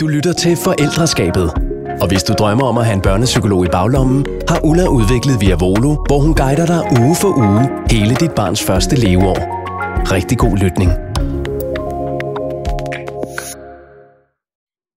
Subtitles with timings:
[0.00, 1.50] Du lytter til Forældreskabet.
[2.02, 5.56] Og hvis du drømmer om at have en børnepsykolog i baglommen, har Ulla udviklet Via
[5.64, 9.38] Volo, hvor hun guider dig uge for uge hele dit barns første leveår.
[10.16, 10.90] Rigtig god lytning.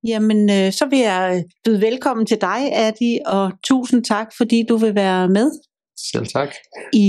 [0.07, 4.77] Jamen, øh, så vil jeg byde velkommen til dig, Adi, og tusind tak, fordi du
[4.77, 5.51] vil være med
[6.11, 6.49] Selv tak.
[6.93, 7.07] i,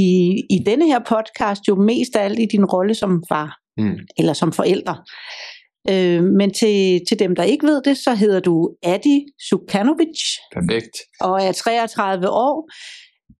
[0.50, 3.98] i denne her podcast, jo mest af alt i din rolle som far, Mm.
[4.18, 4.94] eller som forælder.
[5.90, 10.20] Øh, men til, til dem, der ikke ved det, så hedder du Adi Sukanovic,
[10.54, 10.96] Perfekt.
[11.20, 12.70] og er 33 år.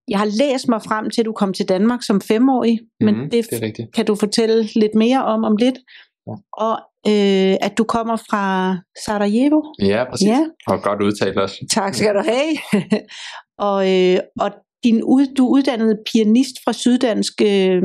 [0.09, 3.31] Jeg har læst mig frem til, at du kom til Danmark som femårig, men Mhm,
[3.31, 3.95] det, det er rigtigt.
[3.95, 5.79] kan du fortælle lidt mere om om lidt.
[6.27, 6.33] Ja.
[6.53, 6.73] Og
[7.07, 9.63] øh, at du kommer fra Sarajevo.
[9.83, 10.29] Ja, præcis.
[10.29, 10.41] Ja.
[10.67, 11.67] Og godt udtalt også.
[11.73, 12.83] Tak skal du have.
[13.69, 14.51] og, øh, og
[14.85, 17.83] din ud, du er uddannet pianist fra Syddansk øh,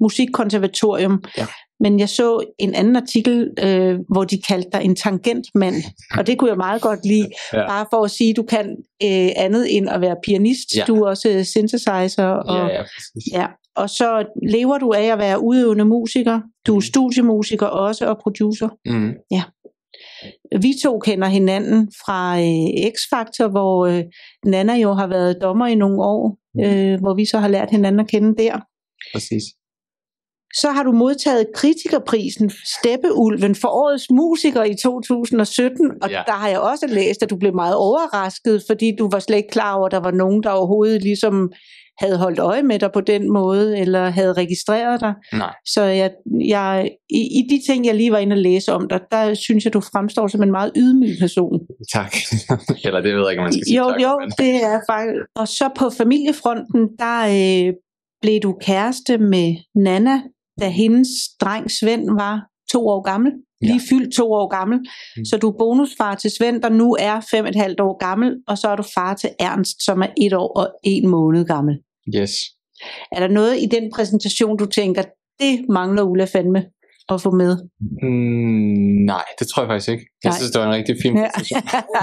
[0.00, 1.22] Musikkonservatorium.
[1.38, 1.46] Ja.
[1.80, 5.74] Men jeg så en anden artikel, øh, hvor de kaldte dig en tangentmand.
[6.18, 7.28] Og det kunne jeg meget godt lide.
[7.52, 7.66] Ja.
[7.66, 10.76] Bare for at sige, du kan øh, andet end at være pianist.
[10.76, 10.84] Ja.
[10.84, 12.24] Du er også øh, synthesizer.
[12.26, 12.82] Og, Ja, ja,
[13.32, 13.46] ja.
[13.76, 16.40] og så lever du af at være udøvende musiker.
[16.66, 18.68] Du er studiemusiker også og producer.
[18.86, 19.12] Mm.
[20.60, 24.04] Vi to kender hinanden fra øh, X-Factor, hvor øh,
[24.44, 28.00] Nana jo har været dommer i nogle år, øh, hvor vi så har lært hinanden
[28.00, 28.60] at kende der.
[29.14, 29.42] Præcis.
[30.54, 36.22] Så har du modtaget kritikerprisen Steppeulven for årets musiker i 2017, og Ja.
[36.26, 39.48] der har jeg også læst, at du blev meget overrasket, fordi du var slet ikke
[39.48, 41.52] klar over, at der var nogen, der overhovedet ligesom
[41.98, 45.14] havde holdt øje med dig på den måde, eller havde registreret dig.
[45.32, 45.54] Nej.
[45.66, 46.10] Så jeg,
[46.48, 49.64] jeg, i, i de ting, jeg lige var inde og læse om dig, der synes
[49.64, 51.60] jeg, du fremstår som en meget ydmyg person.
[51.92, 52.14] Tak.
[52.84, 54.02] Eller det ved jeg ikke, om man skal sige Jo, tak.
[54.02, 55.20] jo, men- det er faktisk.
[55.36, 57.18] Og så på familiefronten, der
[57.68, 57.74] øh,
[58.22, 60.20] blev du kæreste med Nana,
[60.60, 61.08] da hendes
[61.40, 62.40] dreng Svend var
[62.72, 63.32] to år gammel.
[63.62, 63.66] Ja.
[63.66, 64.78] Lige fyldt to år gammel.
[64.78, 65.24] Mm.
[65.24, 68.36] Så du er bonusfar til Svend, der nu er fem og et halvt år gammel,
[68.48, 71.74] og så er du far til Ernst, som er et år og en måned gammel.
[72.16, 72.32] Yes.
[73.12, 75.02] Er der noget i den præsentation, du tænker,
[75.40, 76.64] det mangler Ulla fandme
[77.08, 77.56] at få med?
[78.02, 80.06] Mm, nej, det tror jeg faktisk ikke.
[80.24, 80.38] Jeg Nej.
[80.38, 81.28] synes, det var en rigtig fin Ja,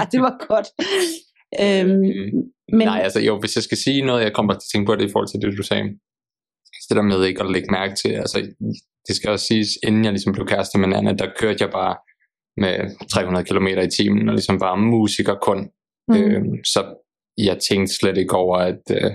[0.12, 0.68] det var godt.
[1.62, 2.78] Øhm, men...
[2.78, 4.94] men Nej, altså jo, hvis jeg skal sige noget, jeg kommer til at tænke på
[4.96, 5.84] det i forhold til det, du sagde.
[6.88, 8.38] Det der med ikke at lægge mærke til, altså
[9.08, 11.96] det skal også siges, inden jeg ligesom blev kæreste med Nana, der kørte jeg bare
[12.56, 12.74] med
[13.12, 15.58] 300 km i timen, og ligesom bare musiker kun.
[16.08, 16.80] mm, Øhm, så
[17.38, 19.10] jeg tænkte slet ikke over, at, øh,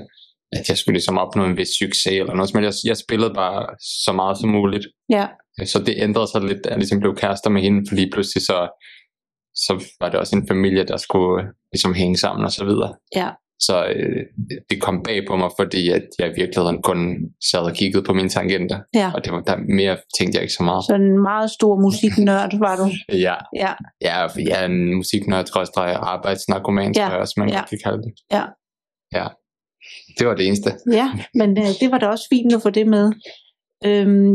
[0.52, 3.66] at jeg skulle ligesom opnå en vis succes eller noget, men jeg, jeg spillede bare
[4.06, 4.86] så meget som muligt.
[5.60, 8.10] ja, Så det ændrede sig lidt, da jeg ligesom blev kærester med hende, for lige
[8.14, 8.58] pludselig så,
[9.56, 12.96] så var det også en familie, der skulle øh, ligesom hænge sammen og så videre.
[13.16, 13.30] ja.
[13.68, 14.22] Så øh,
[14.70, 17.00] det kom bag på mig, fordi at jeg i virkeligheden kun
[17.52, 18.80] sad og kiggede på mine tangenter.
[18.96, 19.12] ja.
[19.16, 20.84] Og det var, der mere tænkte jeg ikke så meget.
[20.86, 22.86] Så en meget stor musiknørd var du.
[23.28, 27.66] Ja, Ja, ja jeg er en musiknørd, skråstreg arbejdsnarkoman, Ja, tror jeg også, man ja.
[27.70, 28.14] kan kalde det.
[28.32, 28.44] Ja.
[29.14, 29.28] Ja,
[30.20, 30.72] det var det eneste.
[30.92, 33.12] ja men øh, det var da også fint at få det med.
[33.86, 34.34] Øhm,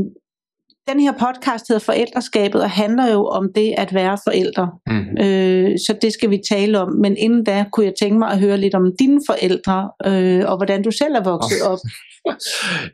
[0.89, 4.71] den her podcast hedder Forældreskabet og handler jo om det at være forældre.
[4.87, 5.25] Mm.
[5.25, 6.89] Øh, så det skal vi tale om.
[6.93, 10.57] Men inden da kunne jeg tænke mig at høre lidt om dine forældre øh, og
[10.57, 11.79] hvordan du selv er vokset op.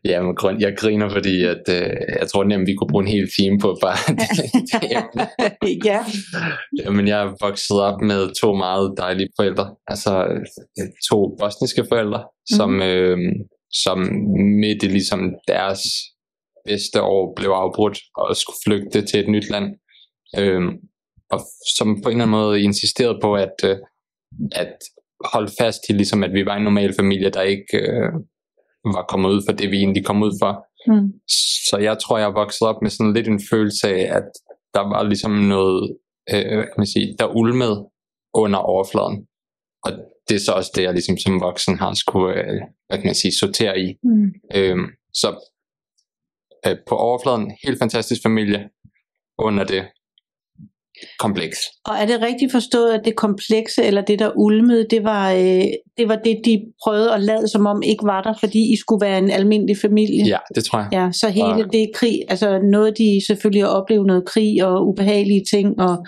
[0.04, 3.10] Ja, men grund, jeg griner, fordi at, øh, jeg tror nemt, vi kunne bruge en
[3.10, 4.28] hel time på bare det,
[5.62, 9.75] det ja, Men jeg er vokset op med to meget dejlige forældre.
[9.86, 10.25] Altså
[10.78, 12.56] øh, to bosniske forældre, mm.
[12.56, 13.19] som, øh,
[13.72, 13.98] som
[14.60, 15.81] midt i ligesom deres
[16.65, 19.77] bedste år blev afbrudt og skulle flygte til et nyt land.
[20.39, 20.62] Øh,
[21.31, 21.41] og
[21.77, 23.77] som på en eller anden måde insisterede på, at, øh,
[24.53, 24.77] at
[25.25, 28.12] holde fast i, ligesom, at vi var en normal familie, der ikke øh,
[28.84, 30.53] var kommet ud for det, vi egentlig kom ud for.
[30.87, 31.12] mm,
[31.71, 34.29] Så jeg tror, jeg vokset op med sådan lidt en følelse af, at
[34.75, 35.97] der var ligesom noget,
[36.34, 37.87] øh, kan man sige, der ulmede
[38.34, 39.27] under overfladen.
[39.84, 39.93] Og
[40.29, 43.15] det er så også det, jeg ligesom som voksen har skulle, øh, hvad kan man
[43.15, 43.94] sige, sortere i.
[44.03, 44.33] mm.
[44.55, 45.29] Øhm, så
[46.67, 48.69] øh, på overfladen, helt fantastisk familie.
[49.39, 49.83] Under det,
[51.19, 51.59] kompleks.
[51.84, 55.64] Og er det rigtigt forstået, at det komplekse, eller det der ulmede, det var, øh,
[55.99, 59.06] det var det, de prøvede at lade som om ikke var der, fordi I skulle
[59.06, 60.26] være en almindelig familie?
[60.26, 60.88] Ja, det tror jeg.
[60.93, 64.88] Ja, så hele Og- det krig, altså noget de selvfølgelig har oplevet noget krig og
[64.88, 66.06] ubehagelige ting, og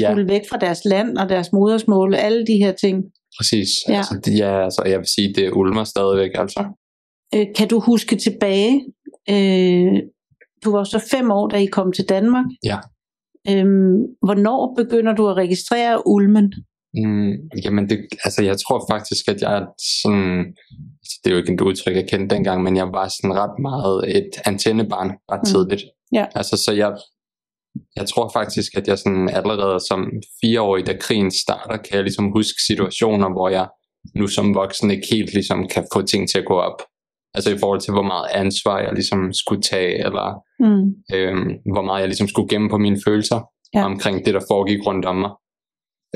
[0.00, 3.04] Ja, skulle væk fra deres land og deres modersmål, alle de her ting.
[3.38, 3.68] præcis.
[3.88, 3.92] Ja.
[3.92, 3.98] Ja.
[3.98, 6.30] Altså, ja, altså, jeg vil sige, det ulmer stadigvæk.
[6.34, 6.64] Altså.
[7.34, 8.84] Øh, kan du huske tilbage?
[9.30, 9.92] Øh,
[10.64, 12.44] du var så fem år, da I kom til Danmark.
[12.64, 12.78] Ja.
[13.50, 16.52] Øhm, hvornår begynder du at registrere ulmen?
[16.94, 17.32] Mm,
[17.64, 19.66] jamen, det, altså, jeg tror faktisk, at jeg er
[20.02, 20.38] sådan...
[21.00, 23.58] altså, Det er jo ikke et udtryk, jeg kendte dengang, men jeg var sådan ret
[23.58, 25.44] meget et antennebarn ret Mm.
[25.44, 25.82] tidligt.
[26.12, 26.26] Ja.
[26.34, 26.96] Altså, så jeg
[27.96, 30.10] jeg tror faktisk, at jeg sådan allerede som
[30.40, 33.68] fireårig, da krigen starter, kan jeg ligesom huske situationer, hvor jeg
[34.14, 36.78] nu som voksen ikke helt ligesom kan få ting til at gå op.
[37.34, 40.84] Altså i forhold til, hvor meget ansvar jeg ligesom skulle tage, eller Mm.
[41.14, 43.40] øhm, hvor meget jeg ligesom skulle gemme på mine følelser
[43.74, 43.84] Ja.
[43.84, 45.30] omkring det, der foregik rundt om mig.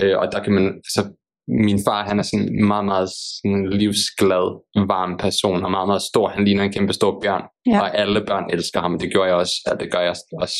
[0.03, 1.03] Øh, og der kan man, altså
[1.49, 4.47] min far, han er sådan en meget, meget sådan livsglad,
[4.87, 6.29] varm person, og meget, meget stor.
[6.29, 7.81] Han ligner en kæmpe stor bjørn, Ja.
[7.81, 10.59] og alle børn elsker ham, det gjorde jeg også, og det gør jeg også.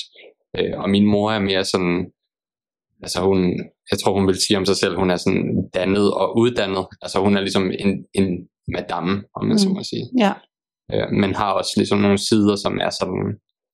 [0.59, 2.07] Øh, og min mor er mere sådan,
[3.03, 3.39] altså hun,
[3.91, 5.45] jeg tror hun vil sige om sig selv, hun er sådan
[5.75, 9.59] dannet og uddannet, altså hun er ligesom en, en madame, om man mm.
[9.59, 10.07] så må sige.
[10.19, 10.33] Ja.
[10.95, 13.25] Øh, men har også ligesom nogle sider, som er sådan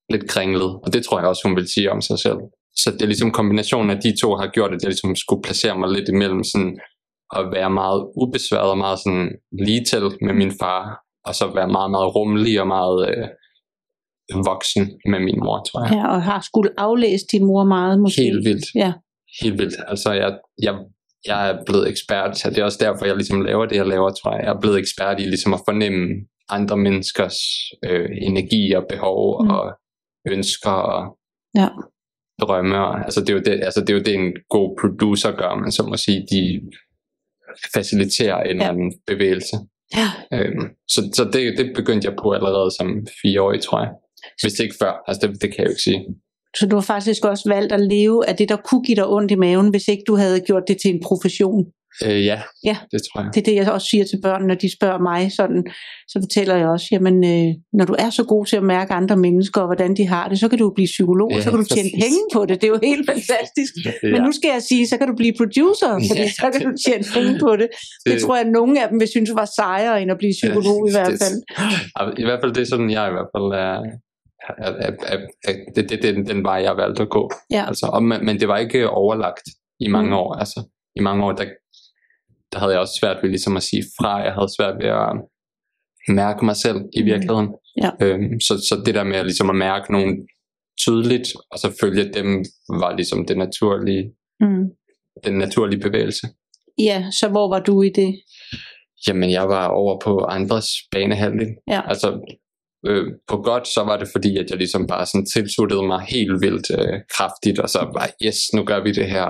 [0.09, 2.39] lidt kringlet, og det tror jeg også, hun vil sige om sig selv.
[2.75, 5.79] Så det er ligesom kombinationen af de to har gjort, at jeg ligesom skulle placere
[5.79, 6.79] mig lidt imellem sådan
[7.37, 9.29] at være meget ubesværet og meget sådan
[9.65, 13.27] lige til med min far, og så være meget, meget rummelig og meget øh,
[14.45, 15.93] voksen med min mor, tror jeg.
[15.93, 18.21] ja, og har skulle aflæse din mor meget måske.
[18.21, 18.65] Helt vildt.
[18.75, 18.93] Ja.
[19.41, 19.75] Helt vildt.
[19.87, 20.75] Altså, jeg, jeg,
[21.25, 24.09] jeg er blevet ekspert, så det er også derfor, jeg ligesom laver det, jeg laver,
[24.09, 24.43] tror jeg.
[24.45, 26.07] Jeg er blevet ekspert i ligesom at fornemme
[26.49, 27.37] andre menneskers
[27.85, 29.49] øh, energi og behov Mm.
[29.49, 29.73] og
[30.27, 31.17] ønsker og
[31.55, 31.67] Ja.
[32.41, 32.77] drømme.
[32.85, 35.55] Og, altså, det er, jo det, altså, det er jo det, en god producer gør,
[35.55, 36.61] men så må sige, de
[37.73, 38.69] faciliterer en Ja.
[38.69, 39.55] anden bevægelse.
[39.95, 40.07] Ja.
[40.37, 42.87] Øhm, så så det, det begyndte jeg på allerede som
[43.21, 43.91] fireårig, tror jeg.
[44.41, 44.93] Hvis ikke før.
[45.07, 46.05] Altså, det, det kan jeg jo ikke sige.
[46.59, 49.31] Så du har faktisk også valgt at leve af det, der kunne give dig ondt
[49.31, 51.65] i maven, hvis ikke du havde gjort det til en profession.
[52.05, 52.77] Øh, ja, Ja.
[52.91, 53.29] det tror jeg.
[53.33, 55.61] Det er det, jeg også siger til børn, når de spørger mig sådan,
[56.07, 59.17] så fortæller jeg også, jamen, øh, når du er så god til at mærke andre
[59.17, 61.59] mennesker, og hvordan de har det, så kan du blive psykolog, og Ja, så kan
[61.59, 62.03] du tjene præcis.
[62.03, 62.61] penge på det.
[62.61, 63.71] Det er jo helt fantastisk.
[64.13, 66.67] Men nu skal jeg sige, så kan du blive producer, fordi Ja, så kan det-
[66.67, 67.67] du tjene penge på det.
[68.05, 70.79] Det tror jeg, at nogle af dem vil synes var sejere, end at blive psykolog
[70.89, 71.37] i hvert det- fald.
[71.95, 73.75] Og I hvert fald det er sådan, jeg i hvert fald er,
[74.65, 75.17] er, er, er,
[75.49, 77.23] er det, det, det, er den vej, jeg valgte at gå.
[77.51, 77.63] Ja.
[77.67, 79.45] Altså, og, men, men det var ikke overlagt
[79.79, 80.15] i mange Mm.
[80.21, 80.33] år.
[80.33, 80.59] Altså,
[80.95, 81.45] I mange år, der,
[82.53, 84.17] der havde jeg også svært ved ligesom at sige fra.
[84.17, 85.11] Jeg havde svært ved at
[86.07, 87.05] mærke mig selv i Mm.
[87.05, 87.49] virkeligheden.
[87.83, 87.89] Ja.
[88.01, 90.27] Øhm, så, så det der med at, ligesom at mærke nogen
[90.79, 92.27] tydeligt, og så følge dem,
[92.81, 94.03] var ligesom det naturlige,
[94.39, 94.63] Mm.
[95.25, 96.27] den naturlige bevægelse.
[96.79, 98.15] Ja, så hvor var du i det?
[99.07, 101.47] Jamen, jeg var over på andres banehalvdel.
[101.67, 101.81] Ja.
[101.89, 102.35] Altså,
[102.85, 106.41] øh, på godt, så var det fordi, at jeg ligesom bare sådan tilsluttede mig helt
[106.41, 109.27] vildt øh, kraftigt, og så var, yes, nu gør vi det her.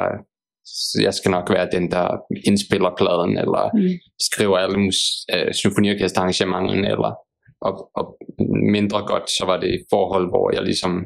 [1.02, 2.18] Jeg skal nok være den, der
[2.48, 4.00] indspiller pladen, eller Mm.
[4.22, 7.14] skriver alle mus- øh, symfoniorkesterarrangementerne, eller
[7.62, 8.18] og, og
[8.72, 11.04] mindre godt, så var det et forhold, hvor jeg ligesom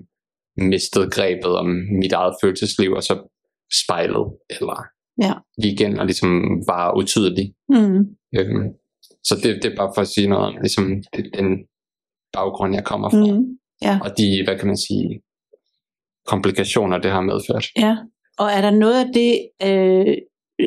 [0.58, 1.66] mistede grebet om
[2.02, 3.16] mit eget følelsesliv, og så
[3.84, 4.84] spejlede, eller
[5.22, 5.34] Ja.
[5.64, 6.30] gik ind og ligesom
[6.68, 7.54] var utydelig.
[7.70, 7.98] Mm.
[8.38, 8.68] Øhm,
[9.24, 11.48] så det, det er bare for at sige noget om ligesom, det, den
[12.34, 13.26] baggrund, jeg kommer fra.
[13.38, 13.58] Mm.
[14.02, 15.22] Og de, hvad kan man sige,
[16.28, 17.66] komplikationer, det har medført.
[17.78, 17.98] Ja,
[18.38, 20.18] og er der noget af det øh,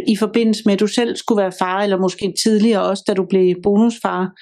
[0.06, 3.26] i forbindelse med, at du selv skulle være far, eller måske tidligere også, da du
[3.30, 4.32] blev bonusfar,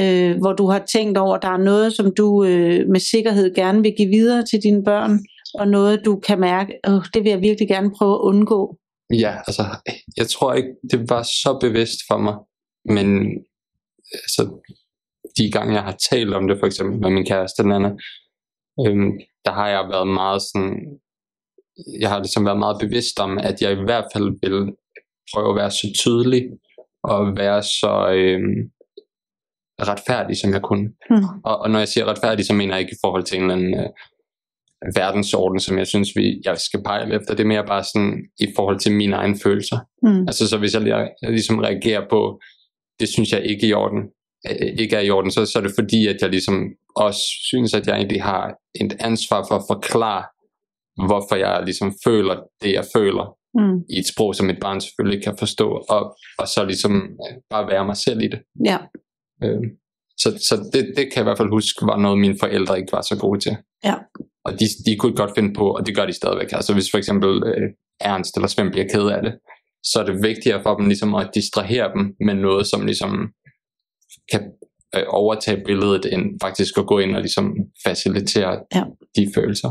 [0.00, 3.54] øh, hvor du har tænkt over, at der er noget, som du øh, med sikkerhed
[3.54, 5.18] gerne vil give videre til dine børn,
[5.54, 8.78] og noget, du kan mærke, øh, det vil jeg virkelig gerne prøve at undgå.
[9.12, 9.62] Ja, altså,
[10.16, 12.36] jeg tror ikke, det var så bevidst for mig,
[12.84, 13.06] men
[14.14, 14.42] altså,
[15.38, 17.90] de gange, jeg har talt om det, for eksempel med min kæreste, Nana,
[18.86, 19.12] øhm,
[19.44, 20.76] der har jeg været meget sådan,
[22.00, 24.72] jeg har ligesom været meget bevidst om, at jeg i hvert fald vil
[25.34, 26.42] prøve at være så tydelig,
[27.04, 28.70] og være så øhm,
[29.80, 30.88] retfærdig, som jeg kunne.
[31.10, 31.24] Hmm.
[31.44, 33.54] Og, og når jeg siger retfærdig, så mener jeg ikke i forhold til en eller
[33.54, 33.88] anden øh,
[34.96, 37.34] verdensorden, som jeg synes, vi, jeg skal pejle efter.
[37.34, 39.78] Det er mere bare sådan i forhold til mine egne følelser.
[40.02, 40.20] Mm.
[40.20, 42.40] Altså så hvis jeg, jeg ligesom reagerer på,
[43.00, 44.02] det synes jeg ikke er i orden,
[44.48, 46.64] øh, ikke er i orden, så, så er det fordi, at jeg ligesom
[46.96, 50.24] også synes, at jeg egentlig har et ansvar for at forklare,
[50.96, 53.78] hvorfor jeg ligesom føler det, jeg føler, Mm.
[53.90, 57.34] i et sprog, som et barn selvfølgelig ikke kan forstå, og, og så ligesom øh,
[57.50, 58.40] bare være mig selv i det.
[58.64, 58.78] Ja,
[59.44, 59.60] Øh,
[60.18, 62.92] så så det, det kan jeg i hvert fald huske, var noget, mine forældre ikke
[62.92, 63.56] var så gode til.
[63.84, 63.94] Ja.
[64.44, 66.52] Og de, de kunne godt finde på, og det gør de stadigvæk.
[66.52, 67.68] Altså hvis for eksempel øh,
[68.00, 69.34] Ernst eller Svend bliver ked af det,
[69.84, 73.12] så er det vigtigere for dem ligesom at distrahere dem med noget, som ligesom
[74.32, 74.42] kan
[74.96, 77.54] øh, overtage billedet, end faktisk at gå ind og ligesom
[77.86, 78.82] facilitere Ja.
[79.16, 79.70] de følelser.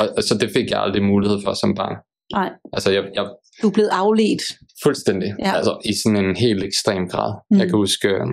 [0.00, 1.96] Og, og så det fik jeg aldrig mulighed for som barn.
[2.32, 3.24] nej, Altså jeg, jeg
[3.62, 4.42] du er blevet afledt.
[4.82, 5.34] Fuldstændig.
[5.38, 5.52] Ja.
[5.56, 7.34] Altså i sådan en helt ekstrem grad.
[7.50, 7.58] Mm.
[7.58, 8.26] Jeg kan huske, øh,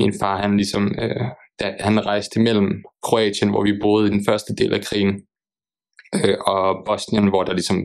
[0.00, 1.24] min far, han ligesom, øh,
[1.60, 5.14] da, han rejste imellem Kroatien, hvor vi boede i den første del af krigen,
[6.14, 7.78] øh, og Bosnien, hvor der ligesom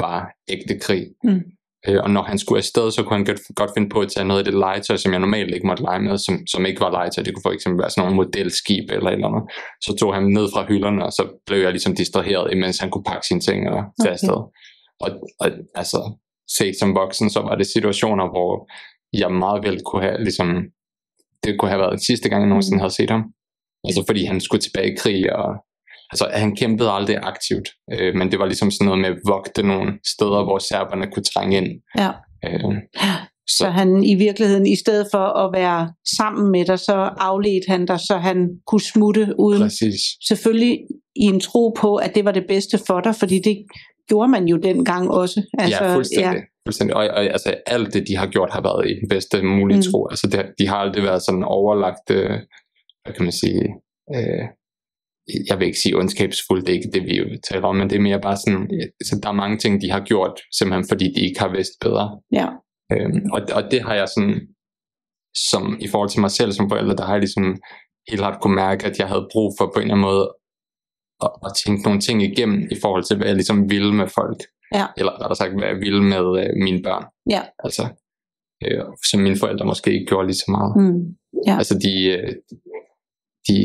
[0.00, 1.06] var ægte krig.
[1.24, 1.42] Mm.
[1.88, 4.24] Øh, og når han skulle afsted, så kunne han godt, godt finde på at tage
[4.24, 6.90] noget af det legetøj, som jeg normalt ikke måtte lege med, som, som ikke var
[6.90, 7.24] legetøj.
[7.24, 9.44] Det kunne for eksempel være sådan nogle modelskib eller et eller andet.
[9.86, 13.04] Så tog han ned fra hylderne, og så blev jeg ligesom distraheret, imens han kunne
[13.10, 14.10] pakke sine ting og tage Okay.
[14.12, 14.40] afsted.
[15.04, 15.10] Og,
[15.40, 16.00] og altså,
[16.58, 18.52] set som voksen, så var det situationer, hvor
[19.22, 20.48] jeg meget vel kunne have, ligesom,
[21.44, 22.80] det kunne have været den sidste gang, jeg nogensinde Mm.
[22.84, 23.24] havde set ham.
[23.88, 25.48] Altså fordi han skulle tilbage i krig, og
[26.14, 29.62] altså, han kæmpede aldrig aktivt, øh, men det var ligesom sådan noget med at vogte
[29.62, 31.70] nogle steder, hvor serberne kunne trænge ind.
[31.98, 32.10] Ja.
[32.46, 32.74] Øh,
[33.48, 36.94] Så så han i virkeligheden, i stedet for at være sammen med dig, så
[37.28, 40.00] afledte han dig, så han kunne smutte uden præcis.
[40.28, 40.78] selvfølgelig
[41.16, 43.56] i en tro på, at det var det bedste for dig, fordi det
[44.08, 45.42] gjorde man jo dengang også.
[45.58, 46.38] Altså, ja, fuldstændig.
[46.40, 46.68] Ja.
[46.68, 46.96] fuldstændig.
[46.96, 49.82] Og, og altså, alt det, de har gjort, har været i den bedste mulige Mm.
[49.92, 50.08] tro.
[50.10, 52.30] Altså, det, de har aldrig været sådan overlagt, øh,
[53.04, 53.62] hvad kan man sige,
[54.14, 54.44] øh,
[55.48, 58.00] jeg vil ikke sige ondskabsfuldt, det er ikke det, vi taler om, men det er
[58.00, 58.62] mere bare sådan,
[59.08, 62.20] så der er mange ting, de har gjort, simpelthen fordi de ikke har vidst bedre.
[62.32, 62.48] Ja.
[62.92, 64.40] Øhm, og, og det har jeg sådan,
[65.50, 67.44] som i forhold til mig selv som forælder, der har jeg ligesom
[68.08, 70.24] helt klart kunne mærke, at jeg havde brug for på en eller anden måde
[71.24, 74.40] at, at tænke nogle ting igennem i forhold til, hvad jeg ligesom ville med folk.
[74.74, 74.86] Ja.
[74.96, 77.04] Eller rettere sagt, hvad jeg ville med øh, mine børn.
[77.30, 77.42] Ja.
[77.64, 77.84] Altså,
[78.64, 80.72] øh, som mine forældre måske ikke gjorde lige så meget.
[80.76, 81.02] Mm.
[81.46, 81.56] Ja.
[81.60, 82.32] Altså, de, øh,
[83.48, 83.56] de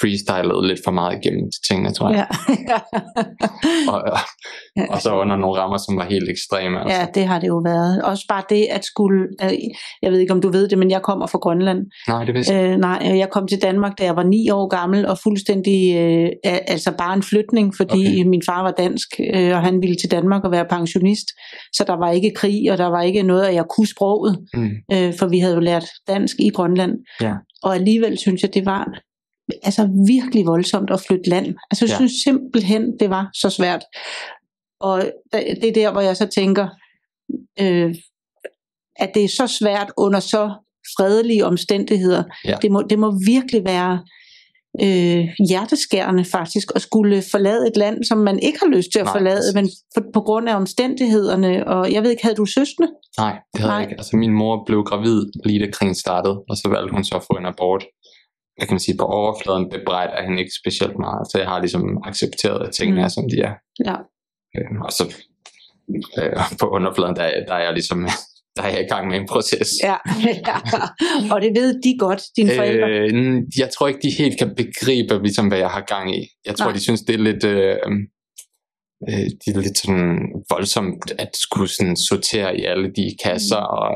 [0.00, 2.26] freestylede lidt for meget igennem tingene, tror jeg.
[2.68, 2.78] Ja.
[3.92, 4.02] Og,
[4.90, 6.80] og, så under nogle rammer, som var helt ekstreme.
[6.80, 6.96] Altså.
[6.98, 8.02] ja, det har det jo været.
[8.02, 9.52] Også bare det at skulle, øh,
[10.02, 11.78] jeg ved ikke om du ved det, men jeg kommer fra Grønland.
[12.08, 12.72] Nej, det vidste jeg.
[12.72, 15.96] Øh, nej, øh, jeg kom til Danmark, da jeg var ni år gammel, og fuldstændig,
[15.96, 18.28] øh, al- altså bare en flytning, fordi okay.
[18.28, 21.26] min far var dansk, øh, og han ville til Danmark og være pensionist.
[21.72, 24.70] Så der var ikke krig, og der var ikke noget, at jeg kunne sproget, Mm.
[24.92, 26.92] øh, for vi havde jo lært dansk i Grønland.
[27.20, 27.34] Ja.
[27.62, 28.86] Og alligevel synes jeg, det var
[29.62, 31.46] altså virkelig voldsomt at flytte land.
[31.70, 31.96] Altså jeg Ja.
[31.96, 33.82] synes simpelthen, det var så svært.
[34.80, 35.02] Og
[35.32, 36.68] det er der, hvor jeg så tænker,
[37.60, 37.94] øh,
[38.96, 40.50] at det er så svært under så
[40.98, 42.22] fredelige omstændigheder.
[42.44, 42.56] Ja.
[42.62, 44.04] Det, må, det må virkelig være
[44.82, 49.04] øh, hjerteskærende faktisk at skulle forlade et land, som man ikke har lyst til at
[49.04, 49.54] Nej, forlade, præcis.
[49.54, 51.66] men for, på grund af omstændighederne.
[51.66, 52.88] Og jeg ved ikke, havde du søskende?
[53.18, 53.76] Nej, det havde Nej.
[53.76, 53.98] jeg ikke.
[54.00, 57.22] Altså, min mor blev gravid lige da krigen startede, og så valgte hun så at
[57.22, 57.84] få en abort.
[58.60, 62.66] Jeg kan sige, på overfladen bebrejder hende ikke specielt meget, så jeg har ligesom accepteret,
[62.68, 63.04] at tingene Mm.
[63.04, 63.54] er, som de er.
[63.88, 63.96] Ja.
[64.56, 65.04] Øh, og så
[66.18, 68.08] øh, på underfladen, der, er- der er jeg ligesom
[68.56, 69.68] der er jeg i gang med en proces.
[69.84, 69.96] Ja,
[70.48, 70.56] ja.
[71.34, 72.88] og det ved de godt, dine forældre.
[72.90, 76.28] Øh, jeg tror ikke, de helt kan begribe, ligesom, hvad jeg har gang i.
[76.46, 76.74] Jeg tror, Nej.
[76.74, 77.44] de synes, det er lidt...
[77.44, 77.76] Øh,
[79.08, 80.18] øh, det er lidt sådan
[80.50, 83.76] voldsomt at skulle sådan sortere i alle de kasser Mm.
[83.78, 83.90] og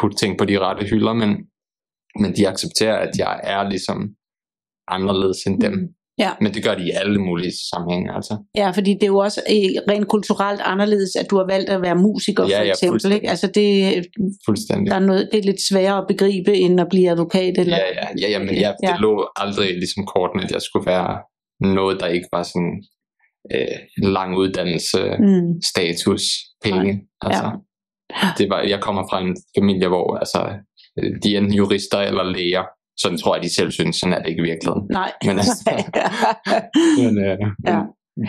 [0.00, 1.30] putte ting på de rette hylder, men,
[2.20, 4.08] men de accepterer, at jeg er ligesom
[4.88, 5.72] anderledes end dem.
[5.72, 5.88] Mm.
[6.18, 6.30] Ja.
[6.40, 8.36] Men det gør de i alle mulige sammenhænge, altså.
[8.56, 11.82] Ja, fordi det er jo også øh, rent kulturelt anderledes, at du har valgt at
[11.82, 12.92] være musiker, Ja, for ja, eksempel.
[12.92, 13.16] fuldstændig.
[13.16, 13.30] Ikke?
[13.30, 14.06] Altså det,
[14.46, 14.90] Fuldstændig.
[14.90, 17.58] der er noget, det er lidt sværere at begribe, end at blive advokat.
[17.58, 18.96] Eller, Ja, ja, ja, ja, men ja, det Ja.
[19.00, 21.18] lå aldrig ligesom kortene, at jeg skulle være
[21.74, 22.84] noget, der ikke var sådan
[23.54, 23.78] øh,
[24.16, 25.62] lang uddannelse, Mm.
[25.72, 26.22] status,
[26.64, 27.00] penge.
[27.20, 27.50] Altså,
[28.38, 30.54] det var, jeg kommer fra en familie, hvor altså, øh,
[31.22, 32.64] de er enten jurister eller læger.
[33.00, 34.86] Sådan tror jeg, de selv synes, sådan er det ikke i virkeligheden.
[34.90, 35.12] Nej.
[35.26, 35.52] Men altså,
[37.02, 37.80] men, øh, Ja.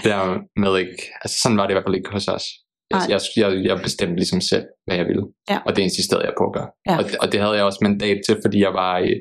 [0.09, 2.43] dermed ikke, altså sådan var det i hvert fald ikke hos os.
[2.91, 5.23] Jeg, jeg, jeg, jeg bestemte ligesom selv, hvad jeg ville.
[5.49, 5.59] Ja.
[5.65, 6.69] Og det insisterede jeg på at gøre.
[6.89, 6.97] Ja.
[6.97, 9.11] Og, det- og det havde jeg også mandat til, fordi jeg var i,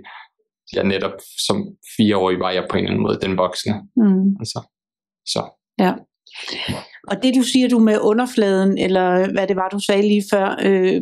[0.73, 1.13] jeg netop
[1.47, 1.57] som
[1.97, 3.75] fireårig var jeg på en eller anden måde den voksne.
[3.97, 4.29] Mm.
[4.41, 4.59] Altså,
[5.27, 5.43] så.
[7.11, 10.57] Og det du siger du med underfladen, eller hvad det var, du sagde lige før,
[10.63, 11.01] øh,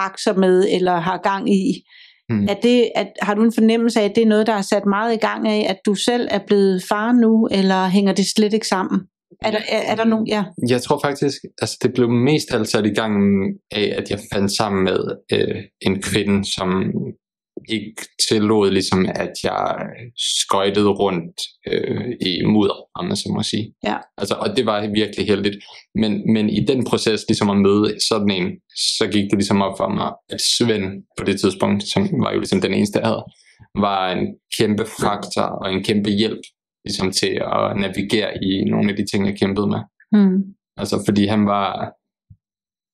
[0.00, 1.82] bakser med, eller har gang i,
[2.30, 2.44] Mm.
[2.48, 4.86] er det, at, har du en fornemmelse af, at det er noget, der er sat
[4.86, 8.52] meget i gang af, at du selv er blevet far nu, eller hænger det slet
[8.52, 9.00] ikke sammen?
[9.42, 10.44] Er der, er, er der nogen, ja.
[10.68, 13.14] Jeg tror faktisk, altså det blev mest alt sat i gang
[13.72, 15.00] af, at jeg fandt sammen med
[15.32, 16.68] øh, en kvinde, som
[17.68, 19.76] ikke tillod ligesom, at jeg
[20.16, 23.74] skøjtede rundt øh, i mudder, om man så må sige.
[23.84, 23.96] Ja.
[24.18, 25.56] Altså, og det var virkelig heldigt.
[25.94, 28.46] Men, men i den proces, ligesom at møde sådan en,
[28.98, 32.38] så gik det ligesom op for mig, at Svend på det tidspunkt, som var jo
[32.38, 33.24] ligesom den eneste, jeg havde,
[33.74, 34.26] var en
[34.58, 36.40] kæmpe faktor og en kæmpe hjælp
[36.84, 39.80] ligesom til at navigere i nogle af de ting, jeg kæmpede med.
[40.12, 40.38] Mm.
[40.76, 41.92] Altså, fordi han var,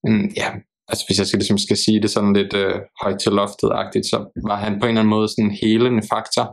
[0.06, 0.48] en, ja,
[0.92, 4.18] altså hvis jeg skal, ligesom skal sige det sådan lidt øh, højt til loftet-agtigt, så
[4.48, 6.46] var han på en eller anden måde sådan en helende faktor.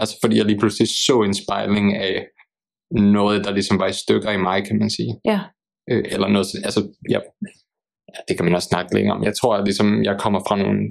[0.00, 2.26] Altså, fordi jeg lige pludselig så en spejling af
[3.16, 5.12] noget, der ligesom var i stykker i mig, kan man sige.
[5.24, 5.40] Ja.
[5.90, 6.80] Øh, eller noget, altså,
[7.10, 7.18] ja,
[8.28, 9.24] det kan man også snakke længere om.
[9.24, 10.90] Jeg tror, at ligesom, jeg kommer fra nogle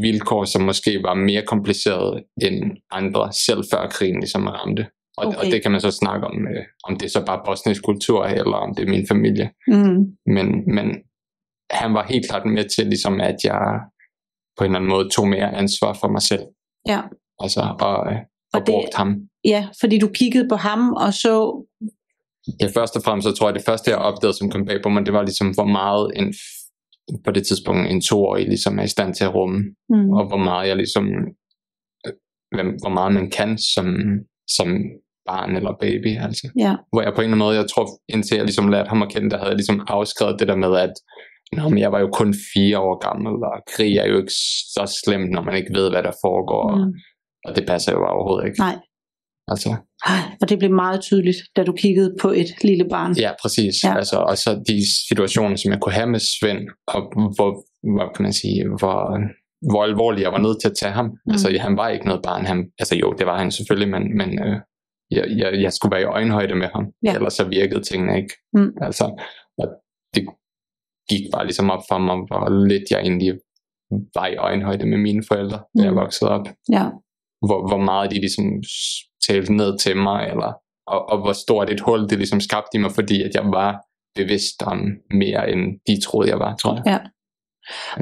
[0.00, 4.86] vilkår, som måske var mere komplicerede end andre, selv før krigen ligesom ramte.
[5.16, 5.38] Og, okay.
[5.38, 8.24] og det kan man så snakke om, øh, om det er så bare bosnisk kultur,
[8.24, 9.50] eller om det er min familie.
[9.66, 10.00] Mm.
[10.26, 10.86] Men, men
[11.70, 13.80] han var helt klart med til, ligesom at jeg
[14.58, 16.42] på en eller anden måde tog mere ansvar for mig selv.
[16.88, 17.00] Ja.
[17.40, 19.16] Altså, og, øh, og, Og det- brugt ham.
[19.44, 21.64] ja, fordi du kiggede på ham og så,
[22.60, 24.88] Ja, først og fremmest så tror jeg, det første, jeg opdagede, som kom bag på
[24.88, 26.34] mig, det var ligesom, hvor meget en,
[27.24, 29.58] på det tidspunkt en toårig ligesom er i stand til at rumme,
[29.88, 30.10] mm.
[30.10, 31.06] og hvor meget jeg ligesom,
[32.06, 32.12] øh,
[32.54, 33.86] hvem- hvor meget man kan som,
[34.48, 34.68] som
[35.26, 36.48] barn eller baby, altså.
[36.58, 39.02] ja, Hvor jeg på en eller anden måde, jeg tror, indtil jeg ligesom lærte ham
[39.02, 40.92] at kende, der havde jeg ligesom afskrevet det der med, at
[41.56, 44.32] Nå, men jeg var jo kun fire år gammel, og krig er jo ikke
[44.74, 46.92] så slemt, når man ikke ved, hvad der foregår, mm.
[47.44, 48.58] og det passer jo overhovedet ikke.
[48.58, 48.76] nej.
[49.52, 49.76] Altså,
[50.40, 53.12] og det blev meget tydeligt, da du kiggede på et lille barn.
[53.12, 53.84] Ja, præcis.
[53.84, 53.96] Ja.
[53.96, 57.00] Altså, og så de situationer, som jeg kunne have med Svend, og
[57.36, 57.50] hvor,
[57.94, 59.00] hvor kan man sige, hvor,
[59.70, 61.06] hvor alvorligt jeg var nødt til at tage ham.
[61.06, 61.30] Mm.
[61.32, 62.46] Altså, han var ikke noget barn.
[62.46, 64.56] Han, altså jo, det var han selvfølgelig, men, men øh,
[65.10, 66.84] jeg, jeg, jeg skulle være i øjenhøjde med ham.
[67.04, 67.14] Ja.
[67.14, 68.34] Ellers så virkede tingene ikke.
[68.52, 68.72] Mm.
[68.82, 69.04] Altså,
[69.58, 69.66] og
[70.14, 70.26] det
[71.10, 73.32] gik bare ligesom op for mig, hvor lidt jeg egentlig
[74.14, 75.96] var i øjenhøjde med mine forældre, da jeg Mm.
[75.96, 76.84] voksede op Ja,
[77.46, 78.46] hvor, hvor meget de ligesom
[79.28, 80.52] talte ned til mig, eller,
[80.86, 83.70] og, og hvor stort et hul det ligesom skabte i mig, fordi at jeg var
[84.14, 84.78] bevidst om
[85.10, 86.82] mere, end de troede, jeg var, tror jeg.
[86.86, 86.98] Ja.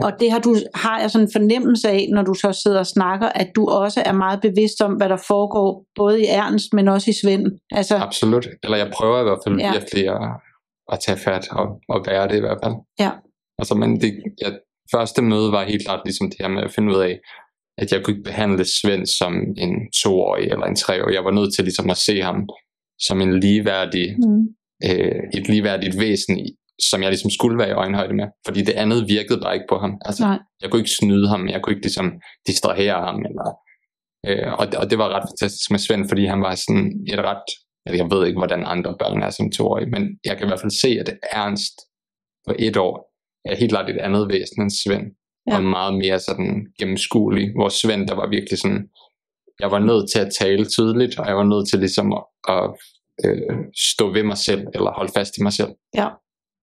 [0.07, 2.87] og det har, du, har jeg sådan en fornemmelse af, når du så sidder og
[2.87, 6.89] snakker, at du også er meget bevidst om, hvad der foregår, både i Ernst, men
[6.89, 7.47] også i Svend.
[7.71, 8.47] Altså, Absolut.
[8.63, 9.73] Eller jeg prøver i hvert fald ja.
[9.73, 10.31] virkelig at,
[10.93, 12.75] at tage fat og, og være det i hvert fald.
[12.99, 13.11] Ja.
[13.59, 14.51] Altså, men det, ja,
[14.95, 17.19] første møde var helt klart ligesom det her med at finde ud af,
[17.79, 21.15] at jeg kunne ikke behandle Svend som en toårig eller en treårig.
[21.15, 22.49] Jeg var nødt til ligesom at se ham
[23.01, 24.43] som en ligeværdig mm,
[24.89, 26.35] øh, et ligeværdigt væsen,
[26.91, 28.27] som jeg ligesom skulle være i øjenhøjde med.
[28.47, 29.93] Fordi det andet virkede bare ikke på ham.
[30.05, 32.13] Altså, nej, jeg kunne ikke snyde ham, jeg kunne ikke ligesom
[32.47, 33.19] distrahere ham.
[33.29, 33.49] Eller,
[34.29, 37.19] øh, og, det, og det var ret fantastisk med Svend, fordi han var sådan et
[37.19, 37.49] ret,
[37.95, 40.81] jeg ved ikke, hvordan andre børn er som toårige, men jeg kan i hvert fald
[40.81, 41.75] se, at Ernst
[42.47, 43.15] på et år
[43.45, 45.07] er helt klart et andet væsen end Svend.
[45.51, 45.57] Ja.
[45.57, 47.53] Og meget mere sådan gennemskuelig.
[47.55, 48.89] Hvor Svend, der var virkelig sådan,
[49.61, 52.71] jeg var nødt til at tale tydeligt, og jeg var nødt til ligesom at, at
[53.25, 53.57] øh,
[53.93, 55.73] stå ved mig selv, eller holde fast i mig selv.
[55.95, 56.09] Ja.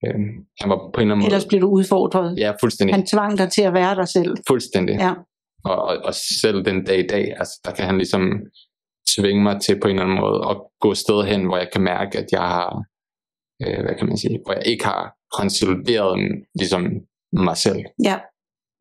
[0.06, 0.20] Øh,
[0.60, 1.26] han var på en eller anden måde...
[1.26, 2.38] ellers bliver du udfordret.
[2.38, 2.96] Ja, fuldstændig.
[2.96, 4.36] Han tvang dig til at være dig selv.
[4.48, 4.96] Fuldstændig.
[5.00, 5.14] Ja.
[5.66, 8.22] Og, og, og selv den dag i dag, altså, der kan han ligesom
[9.16, 11.82] tvinge mig til på en eller anden måde at gå sted hen, hvor jeg kan
[11.82, 12.84] mærke, at jeg har,
[13.64, 16.18] øh, hvad kan man sige, hvor jeg ikke har konsolideret
[16.60, 16.82] ligesom
[17.34, 17.82] mig selv.
[18.04, 18.18] Ja.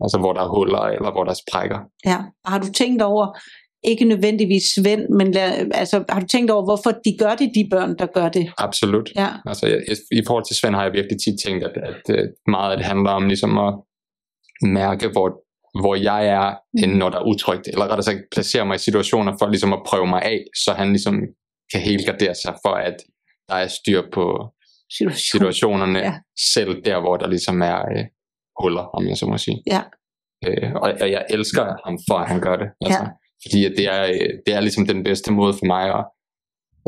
[0.00, 1.80] Altså hvor der er huller, eller hvor der er sprækker.
[2.06, 2.18] Ja.
[2.44, 3.38] Og har du tænkt over,
[3.84, 7.68] ikke nødvendigvis Svend, men lad, altså, har du tænkt over, hvorfor de gør det, de
[7.70, 8.52] børn, der gør det?
[8.58, 9.12] Absolut.
[9.16, 9.80] Ja, Altså, jeg,
[10.12, 12.86] i forhold til Svend har jeg virkelig tit tænkt, at, at, at meget af det
[12.86, 13.74] handler om ligesom at
[14.62, 15.43] mærke, hvor,
[15.80, 19.32] hvor jeg er, end når der er utrygt, eller rettere sagt placere mig i situationer
[19.40, 21.20] for ligesom at prøve mig af, så han ligesom
[21.72, 22.96] kan helgardere sig for, at
[23.48, 24.48] der er styr på
[24.98, 25.16] situation.
[25.32, 26.14] situationerne, Ja.
[26.54, 28.04] selv der, hvor der ligesom er øh,
[28.62, 29.62] huller, om jeg så må sige.
[29.66, 29.82] Ja.
[30.46, 32.68] Øh, og, og jeg elsker ham for, at han gør det.
[32.80, 33.08] Altså, Ja.
[33.44, 36.04] Fordi at det, er, øh, det er ligesom den bedste måde for mig at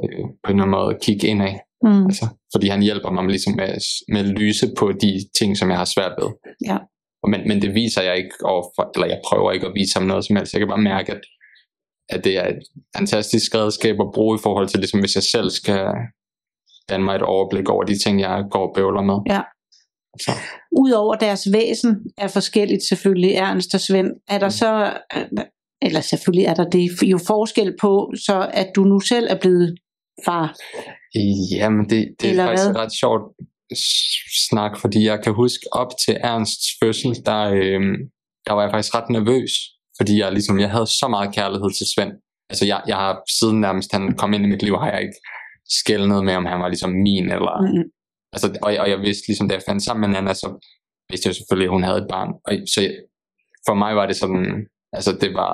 [0.02, 1.60] øh, på en eller anden måde kigge ind af.
[1.82, 2.06] Mm.
[2.06, 3.68] Altså, fordi han hjælper mig ligesom med,
[4.12, 6.30] med at lyse på de ting, som jeg har svært ved.
[6.66, 6.78] Ja.
[7.26, 10.06] Og Men, men det viser jeg ikke overfor, eller jeg prøver ikke at vise ham
[10.06, 10.52] noget som helst.
[10.52, 11.20] Jeg kan bare mærke, at,
[12.08, 12.62] at det er et
[12.96, 15.82] fantastisk redskab at bruge i forhold til, ligesom, hvis jeg selv skal
[16.88, 19.18] danne mig et overblik over de ting, jeg går og bøvler med.
[19.34, 19.42] Ja.
[20.20, 20.32] Så,
[20.72, 24.98] Udover deres væsen er forskelligt selvfølgelig, Ernst og Svend, er der så,
[25.82, 29.78] eller selvfølgelig er der det, jo forskel på, så at du nu selv er blevet
[30.24, 30.56] far.
[31.56, 32.76] jamen, det, det er Eller faktisk hvad?
[32.76, 33.22] ret sjovt
[34.48, 37.80] snak, fordi jeg kan huske op til Ernsts fødsel, der, øh,
[38.46, 39.52] der var jeg faktisk ret nervøs,
[39.98, 42.12] fordi jeg, ligesom, jeg havde så meget kærlighed til Svend.
[42.50, 45.20] Altså jeg, jeg har siden nærmest han kom ind i mit liv, har jeg ikke
[45.80, 47.84] skældnet med, om han var ligesom min, eller, Mm.
[48.34, 50.48] altså, og, og jeg vidste ligesom, da jeg fandt sammen med Nana, så
[51.10, 52.30] vidste jeg selvfølgelig, at hun havde et barn.
[52.46, 52.94] Og, så jeg,
[53.66, 55.52] for mig var det sådan, altså det var,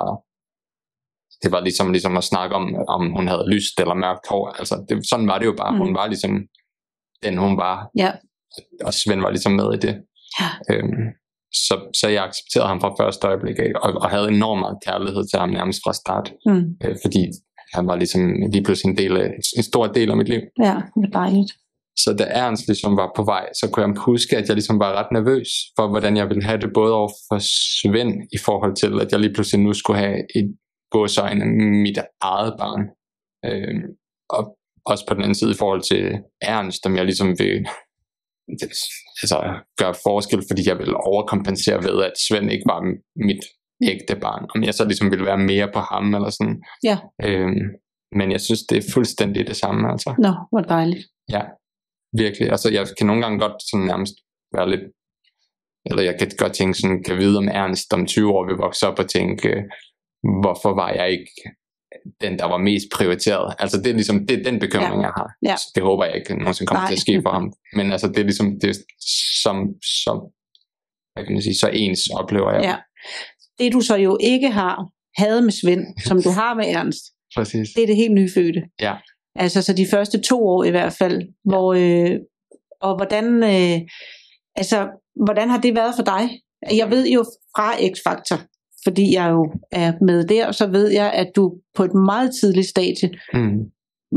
[1.43, 4.45] det var ligesom, ligesom at snakke om, om hun havde lyst eller mørkt hår.
[4.59, 5.71] Altså det, sådan var det jo bare.
[5.71, 5.77] Mm.
[5.77, 6.33] Hun var ligesom
[7.23, 7.89] den, hun var.
[7.97, 8.11] Ja.
[8.85, 9.93] Og Svend var ligesom med i det.
[10.39, 10.49] Ja.
[10.71, 11.05] Øhm,
[11.53, 15.23] så, så jeg accepterede ham fra første øjeblik af, og, og havde enormt meget kærlighed
[15.27, 16.33] til ham nærmest fra start.
[16.45, 16.65] Mm.
[16.83, 17.21] Øh, fordi
[17.73, 20.41] han var ligesom lige pludselig en, del af, en stor del af mit liv.
[20.59, 21.51] Ja, det er dejligt.
[21.97, 24.93] Så da Ernst ligesom var på vej, så kunne jeg huske, at jeg ligesom var
[24.93, 27.37] ret nervøs for, hvordan jeg ville have det både over for
[27.81, 30.57] Svend i forhold til, at jeg lige pludselig nu skulle have et
[30.91, 31.45] gåsøjne
[31.85, 32.81] mit eget barn.
[33.45, 33.81] Øh,
[34.29, 37.67] og også på den anden side i forhold til Ernst, om jeg ligesom vil
[39.21, 39.37] altså,
[39.77, 42.81] gøre forskel, fordi jeg vil overkompensere ved, at Svend ikke var
[43.15, 43.43] mit
[43.83, 44.45] ægte barn.
[44.55, 46.63] Om jeg så ligesom ville være mere på ham eller sådan.
[46.83, 46.97] Ja.
[47.23, 47.51] Øh,
[48.17, 49.91] men jeg synes, det er fuldstændig det samme.
[49.91, 50.15] Altså.
[50.19, 51.05] Nå, hvor dejligt.
[51.29, 51.41] Ja,
[52.17, 52.49] virkelig.
[52.49, 54.13] Altså, jeg kan nogle gange godt sådan nærmest
[54.55, 54.85] være lidt,
[55.85, 58.87] eller jeg kan godt tænke sådan, kan vide om Ernst om 20 år vil vokse
[58.87, 59.63] op og tænke, øh,
[60.41, 61.31] hvorfor var jeg ikke
[62.21, 63.55] den, der var mest prioriteret.
[63.59, 65.07] Altså det er ligesom, det er den bekymring, ja.
[65.07, 65.29] jeg har.
[65.45, 65.55] Ja.
[65.55, 66.89] Så det håber jeg ikke nogensinde kommer Nej.
[66.89, 67.53] til at ske for ham.
[67.73, 68.77] Men altså det er ligesom, det
[69.43, 69.55] som,
[70.03, 70.17] som,
[71.13, 72.63] hvad kan man sige, så ens oplever jeg.
[72.63, 72.75] Ja.
[73.59, 74.75] Det du så jo ikke har,
[75.17, 77.03] havde med Svend, som du har med Ernst,
[77.35, 77.69] Præcis.
[77.75, 78.61] det er det helt nyfødte.
[78.81, 78.95] Ja.
[79.35, 82.19] Altså så de første to år i hvert fald, hvor, øh,
[82.81, 83.81] og hvordan, øh,
[84.55, 84.87] altså,
[85.25, 86.29] hvordan har det været for dig?
[86.77, 87.23] Jeg ved jo
[87.55, 88.37] fra X-Factor,
[88.83, 92.67] fordi jeg jo er med der, så ved jeg, at du på et meget tidligt
[92.67, 93.59] stadie Mm.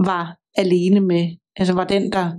[0.05, 2.31] var alene med, altså var den, der,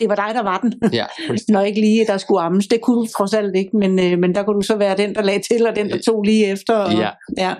[0.00, 0.74] det var dig, der var den.
[0.92, 1.06] Ja.
[1.52, 2.66] Når ikke lige, der skulle ammes.
[2.66, 5.14] Det kunne du trods alt ikke, men, øh, men der kunne du så være den,
[5.14, 6.74] der lagde til, og den, der tog lige efter.
[6.74, 7.10] Og, Ja.
[7.38, 7.54] ja.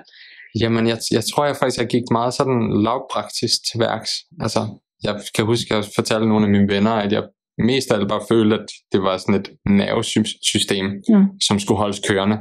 [0.61, 4.11] Jamen, jeg, jeg tror jeg faktisk, jeg gik meget sådan lavpraktisk til værks.
[4.41, 4.61] Altså,
[5.03, 7.23] jeg kan huske, at jeg fortalte nogle af mine venner, at jeg
[7.59, 11.25] mest af alt bare følte, at det var sådan et nervesystem, Mm.
[11.47, 12.39] som skulle holdes kørende.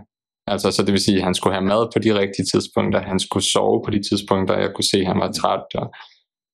[0.54, 3.20] Altså, så det vil sige, at han skulle have mad på de rigtige tidspunkter, han
[3.20, 5.88] skulle sove på de tidspunkter, jeg kunne se, at han var træt, og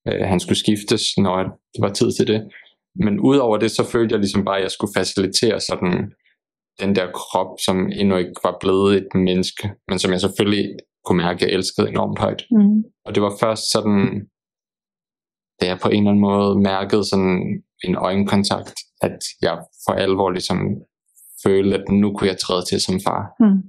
[0.07, 1.37] øh, han skulle skiftes, når
[1.73, 2.39] det var tid til det.
[2.95, 6.11] Men udover det, så følte jeg ligesom bare, at jeg skulle facilitere sådan
[6.79, 10.65] den der krop, som endnu ikke var blevet et menneske, men som jeg selvfølgelig
[11.05, 12.43] kunne mærke, at jeg elskede enormt højt.
[12.51, 12.83] Mm.
[13.05, 14.27] Og det var først sådan,
[15.61, 20.29] da jeg på en eller anden måde mærkede sådan en øjenkontakt, at jeg for alvor
[20.31, 20.59] ligesom
[21.43, 23.23] følte, at nu kunne jeg træde til som far.
[23.39, 23.61] Mm.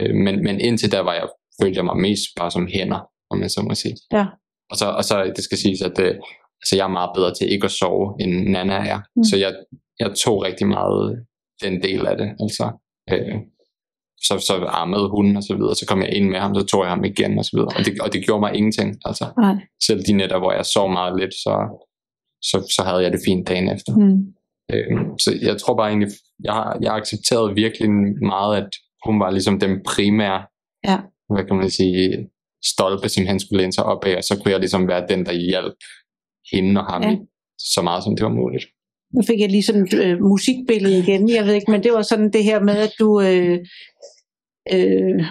[0.00, 1.28] Øh, Men, men indtil da var jeg,
[1.62, 3.96] følte jeg mig mest bare som hænder, om man så må sige.
[4.12, 4.26] Ja.
[4.70, 6.04] Og så, og så det skal siges, at det,
[6.60, 9.00] altså jeg er meget bedre til ikke at sove, end Nana er.
[9.16, 9.24] Mm.
[9.24, 9.54] Så jeg,
[10.00, 11.26] jeg tog rigtig meget
[11.62, 12.28] den del af det.
[12.40, 12.70] Altså,
[13.12, 13.34] øh,
[14.26, 16.80] så, så armede hun og så videre, så kom jeg ind med ham, så tog
[16.82, 17.72] jeg ham igen og så videre.
[17.78, 18.96] Og det, og det gjorde mig ingenting.
[19.04, 19.54] Altså, Nej.
[19.86, 21.54] selv de nætter, hvor jeg sov meget lidt, så,
[22.42, 23.92] så, så havde jeg det fint dagen efter.
[23.96, 24.18] Mm.
[24.72, 26.08] Øh, så jeg tror bare egentlig,
[26.44, 27.90] jeg, har- jeg accepterede virkelig
[28.34, 28.68] meget, at
[29.06, 30.40] hun var ligesom den primære,
[30.88, 30.98] Ja.
[31.34, 32.28] hvad kan man sige,
[32.64, 35.26] stolpe, som han skulle læne sig op af, og så kunne jeg ligesom være den,
[35.26, 35.78] der hjalp
[36.52, 37.16] hende og ham Ja.
[37.58, 38.64] så meget, som det var muligt.
[39.14, 42.02] Nu fik jeg lige sådan et øh, musikbillede igen, jeg ved ikke, men det var
[42.02, 43.58] sådan det her med, at du øh,
[44.72, 45.24] øh,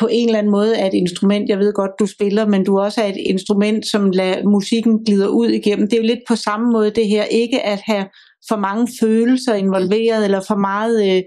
[0.00, 2.78] på en eller anden måde er et instrument, jeg ved godt, du spiller, men du
[2.78, 5.88] også er et instrument, som lader musikken glider ud igennem.
[5.88, 8.06] Det er jo lidt på samme måde det her, ikke at have
[8.48, 11.16] for mange følelser involveret, eller for meget...
[11.16, 11.22] Øh,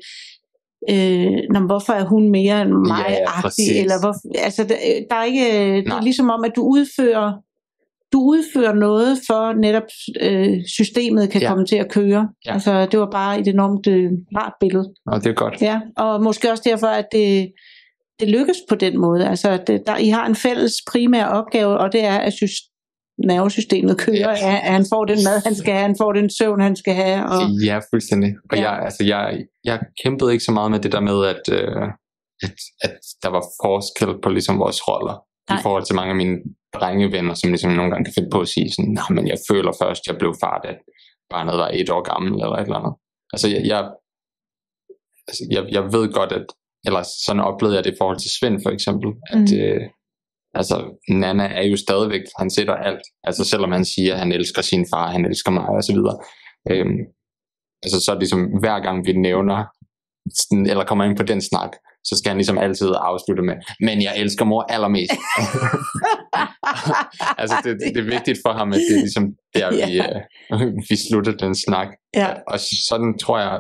[0.92, 4.14] Øh, nå, men hvorfor er hun mere end mig Ja, ja, agtig, eller hvor,
[4.44, 4.76] altså der,
[5.10, 6.02] der er ikke det er Nej.
[6.04, 7.32] ligesom om at du udfører
[8.14, 9.84] du udfører noget for netop
[10.22, 11.48] øh, systemet kan Ja.
[11.50, 12.30] komme til at køre.
[12.46, 12.54] Ja.
[12.54, 14.94] Altså det var bare et enormt øh, rart billede.
[15.08, 15.62] Og det er godt.
[15.62, 17.52] Ja, og måske også derfor, at det,
[18.20, 19.28] det lykkes på den måde.
[19.28, 22.34] Altså, det, der, I har en fælles primær opgave, og det er, at
[23.26, 24.56] nervesystemet kører, Ja.
[24.68, 27.26] at han får den mad, han skal have, han får den søvn, han skal have.
[27.26, 28.32] Og, Ja, fuldstændig.
[28.52, 28.72] Og ja.
[28.72, 31.84] jeg, altså, jeg, jeg kæmpede ikke så meget med det der med, at, øh,
[32.46, 35.16] at, at der var forskel på ligesom vores roller.
[35.50, 35.60] Nej.
[35.60, 36.38] I forhold til mange af mine
[36.74, 39.72] drengevenner, som ligesom nogle gange kan finde på at sige sådan, nej, men jeg føler
[39.82, 40.72] først, jeg blev far, da
[41.30, 42.94] barnet var et år gammel, eller et eller andet.
[43.34, 43.82] Altså, jeg, jeg,
[45.28, 46.46] altså, jeg, jeg ved godt, at,
[46.88, 49.58] eller sådan oplevede jeg det i forhold til Svend, for eksempel, at, Mm.
[49.64, 49.82] øh,
[50.54, 53.02] altså, Nana er jo stadigvæk, han sætter alt.
[53.24, 56.18] Altså, selvom han siger, at han elsker sin far, han elsker mig, og så videre.
[56.72, 56.98] Øhm,
[57.84, 59.66] altså, så det ligesom, hver gang vi nævner,
[60.40, 61.72] sådan, eller kommer ind på den snak,
[62.04, 65.12] så skal han ligesom altid afslutte med, men jeg elsker mor allermest.
[67.42, 70.96] altså, det, det, er vigtigt for ham, at det er ligesom der, vi, øh, vi
[71.10, 71.88] slutter den snak.
[72.16, 72.60] ja, Og
[72.90, 73.52] sådan tror jeg,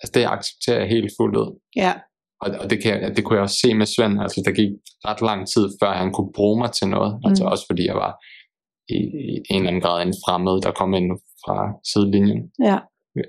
[0.00, 1.58] altså det accepterer jeg helt fuldt ud.
[1.76, 1.92] ja,
[2.42, 4.22] Og, og det, kan, jeg- det kunne jeg også se med Svend.
[4.22, 4.70] Altså, der gik
[5.08, 7.20] ret lang tid, før han kunne bruge mig til noget.
[7.26, 7.50] Altså Mm.
[7.52, 8.12] også fordi jeg var
[8.88, 11.10] i, i en eller anden grad en fremmed, der kom ind
[11.44, 11.56] fra
[11.92, 12.42] sidelinjen.
[12.70, 12.78] ja.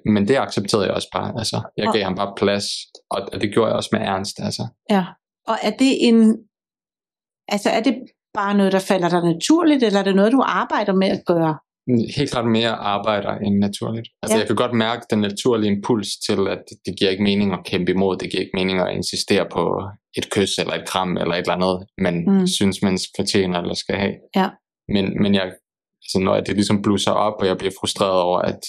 [0.05, 1.33] Men det accepterede jeg også bare.
[1.37, 2.65] Altså, jeg Og- gav ham bare plads,
[3.11, 4.39] og, og det gjorde jeg også med Ernst.
[4.39, 4.63] Altså.
[4.89, 5.05] Ja,
[5.47, 6.37] og er det en,
[7.47, 7.95] altså er det
[8.33, 11.57] bare noget, der falder dig naturligt, eller er det noget, du arbejder med at gøre?
[12.17, 14.07] Helt klart mere arbejder end naturligt.
[14.21, 14.39] Altså, Ja.
[14.39, 17.59] jeg kan godt mærke den naturlige impuls til, at det, det giver ikke mening at
[17.65, 18.17] kæmpe imod.
[18.17, 19.81] Det giver ikke mening at insistere på
[20.17, 22.33] et kys eller et kram eller et eller andet, man Mm.
[22.33, 22.47] mm.
[22.47, 24.13] synes, man fortjener eller skal have.
[24.35, 24.49] Ja.
[24.93, 25.43] Men, men jeg,
[26.03, 28.59] altså, når det ligesom blusser op, og jeg bliver frustreret over, at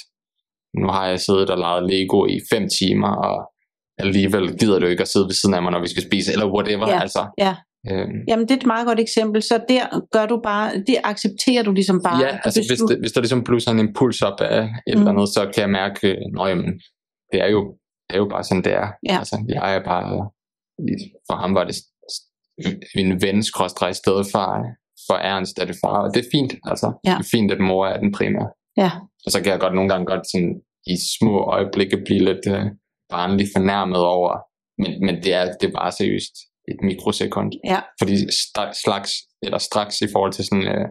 [0.74, 3.50] nu har jeg siddet og leget Lego i fem timer, og
[3.98, 6.46] alligevel gider du ikke at sidde ved siden af mig, når vi skal spise, eller
[6.54, 6.88] whatever.
[6.88, 7.00] Ja.
[7.00, 7.57] Altså, Ja.
[7.90, 11.62] Øhm, Jamen, det er et meget godt eksempel, så der gør du bare, det accepterer
[11.62, 12.20] du ligesom bare.
[12.24, 15.01] Ja, altså hvis, du, det, hvis der ligesom blusser en impuls op af et Mm.
[15.01, 16.57] eller andet, så kan jeg mærke, at
[17.33, 17.74] det er jo
[18.09, 18.88] det er jo bare sådan, det er.
[19.09, 19.18] Ja.
[19.18, 20.31] Altså, jeg er bare,
[21.31, 21.77] for ham var det
[22.94, 24.64] en ven, skråstrej, stedet far,
[25.07, 26.92] for ernst er det far, og det er fint, altså.
[27.07, 27.11] Ja.
[27.11, 28.48] Det er fint, at mor er den primære.
[28.77, 28.90] Ja.
[29.27, 32.64] Og så kan jeg godt nogle gange godt sådan, i små øjeblikke blive lidt øh,
[33.11, 34.33] barnligt fornærmet over,
[34.83, 36.35] men, men det, er, det er bare seriøst
[36.72, 37.52] et mikrosekund.
[37.64, 37.81] Ja.
[38.00, 39.11] Fordi st- slags,
[39.42, 40.87] eller straks i forhold til sådan, øh,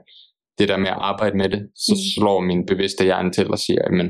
[0.59, 2.03] det der med at arbejde med det, så Mm.
[2.15, 4.07] slår min bevidste hjerne til og siger, men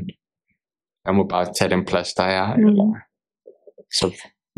[1.05, 2.55] jeg må bare tage den plads, der er.
[2.55, 2.65] Mm.
[2.67, 2.87] Eller,
[3.99, 4.07] så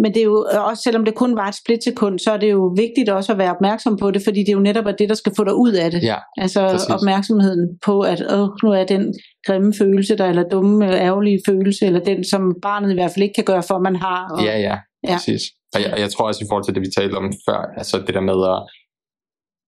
[0.04, 2.74] Men det er jo også, selvom det kun var et splitsekund, så er det jo
[2.78, 5.34] vigtigt også at være opmærksom på det, fordi det er jo netop det, der skal
[5.38, 6.04] få dig ud af det.
[6.04, 6.90] ja, Altså præcis.
[6.90, 9.14] opmærksomheden på, at Åh, nu er den
[9.48, 13.34] grimme følelse der, eller dumme, ærgerlige følelse, eller den, som barnet i hvert fald ikke
[13.34, 14.30] kan gøre for, man har.
[14.32, 15.14] Og, ja, ja, Ja.
[15.14, 15.42] præcis.
[15.76, 18.14] Og jeg, jeg tror også i forhold til det, vi talte om før, altså det
[18.14, 18.60] der med at,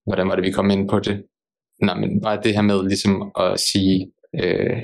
[0.08, 1.24] hvordan var det, vi kom ind på det?
[1.82, 4.78] Nej, men bare det her med ligesom at sige, øh,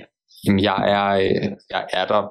[0.43, 1.13] jamen jeg er,
[1.69, 2.21] jeg er der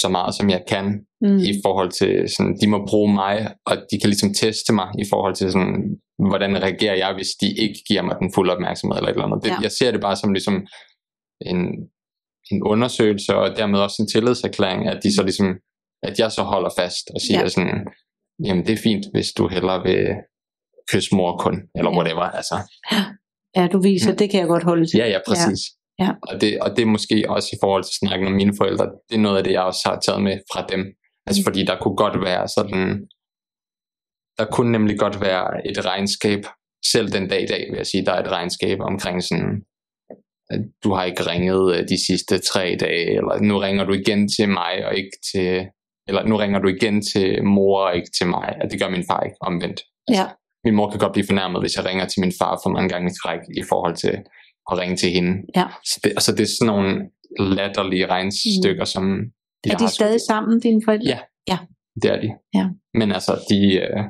[0.00, 3.76] så meget, som jeg kan, mm, i forhold til sådan, de må bruge mig, og
[3.76, 7.80] de kan ligesom teste mig i forhold til sådan, hvordan reagerer jeg, hvis de ikke
[7.88, 9.44] giver mig den fulde opmærksomhed eller et eller andet.
[9.44, 9.58] Det, Ja.
[9.62, 10.66] Jeg ser det bare som ligesom
[11.40, 11.58] en,
[12.50, 15.48] en undersøgelse, og dermed også en tillidserklæring, at de så ligesom,
[16.02, 17.42] at jeg så holder fast og siger Ja.
[17.42, 17.48] ja.
[17.48, 17.86] sådan,
[18.44, 20.08] jamen det er fint, hvis du hellere vil
[20.92, 21.96] kysse mor kun, eller Ja.
[21.98, 22.56] whatever, altså.
[23.56, 24.98] ja, du viser, det kan jeg godt holde til.
[24.98, 25.60] Ja, ja, præcis.
[25.98, 26.10] Ja.
[26.28, 29.14] Og, det, og det er måske også i forhold til snakken om mine forældre, det
[29.16, 30.80] er noget af det, jeg også har taget med fra dem.
[31.26, 31.44] Altså Mm.
[31.44, 32.82] fordi der kunne godt være sådan,
[34.38, 36.40] der kunne nemlig godt være et regnskab,
[36.92, 39.62] selv den dag i dag vil jeg sige, der er et regnskab omkring sådan,
[40.84, 44.48] du har ikke ringet øh, de sidste tre dage, eller nu ringer du igen til
[44.48, 45.66] mig, og ikke til,
[46.12, 49.04] eller nu ringer du igen til mor, og ikke til mig, og det gør min
[49.10, 49.80] far ikke omvendt.
[50.10, 50.26] Ja.
[50.64, 53.10] Min mor kan godt blive fornærmet, hvis jeg ringer til min far for mange gange
[53.10, 54.14] i træk i forhold til
[54.70, 55.32] at ringe til hende.
[55.56, 55.66] Ja.
[55.84, 58.94] Så det, altså det er sådan nogle latterlige regnstykker, mm.
[58.94, 61.18] som Er jeg de stadig sammen, dine forældre?
[61.48, 61.58] Ja.
[62.02, 62.30] det er de.
[62.54, 62.66] Ja.
[62.94, 63.58] Men altså, de...
[63.84, 64.02] Øh,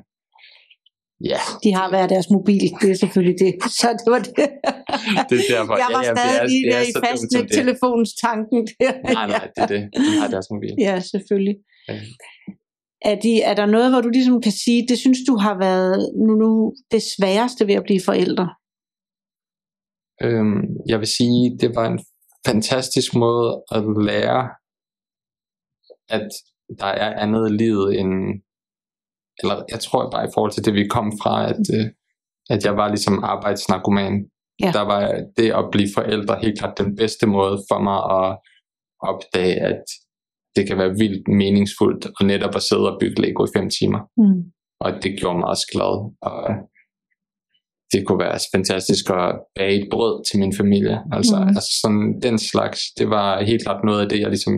[1.30, 3.52] ja, De har hver deres mobil, det er selvfølgelig det.
[3.80, 4.34] Så det var det.
[5.30, 5.74] det er derfor.
[5.82, 8.92] Jeg var ja, ja, stadig det er, lige er der i så fastnet-telefons tanken der.
[9.16, 9.82] Nej, nej, det er det.
[9.96, 10.74] De har deres mobil.
[10.88, 11.56] Ja, selvfølgelig.
[11.88, 12.00] Ja.
[13.04, 16.12] Er, de, er der noget, hvor du ligesom kan sige, det synes du har været
[16.26, 18.54] nu, nu det sværeste ved at blive forældre?
[20.22, 22.00] Øhm, jeg vil sige, det var en
[22.46, 24.42] fantastisk måde at lære,
[26.08, 26.28] at
[26.78, 28.12] der er andet i livet end,
[29.38, 31.86] eller jeg tror bare i forhold til det, vi kom fra, at, øh,
[32.50, 34.30] at jeg var ligesom arbejdsnarkoman.
[34.60, 34.70] Ja.
[34.72, 35.02] Der var
[35.36, 38.38] det at blive forældre helt klart den bedste måde for mig at
[39.10, 39.84] opdage, at
[40.56, 44.00] det kan være vildt meningsfuldt og netop at sidde og bygge Lego i fem timer.
[44.20, 44.40] Mm.
[44.80, 45.92] Og det gjorde mig også glad.
[46.30, 46.40] Og
[47.92, 50.96] det kunne være fantastisk at bage et brød til min familie.
[51.12, 51.48] Altså, mm.
[51.56, 54.54] altså sådan den slags, det var helt klart noget af det, jeg ligesom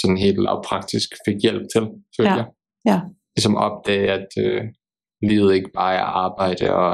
[0.00, 1.82] sådan helt lavpraktisk fik hjælp til,
[2.16, 2.36] føler Ja.
[2.36, 2.46] jeg.
[2.90, 3.00] Ja.
[3.36, 4.62] Ligesom opdage, at øh,
[5.22, 6.92] livet ikke bare er arbejde, og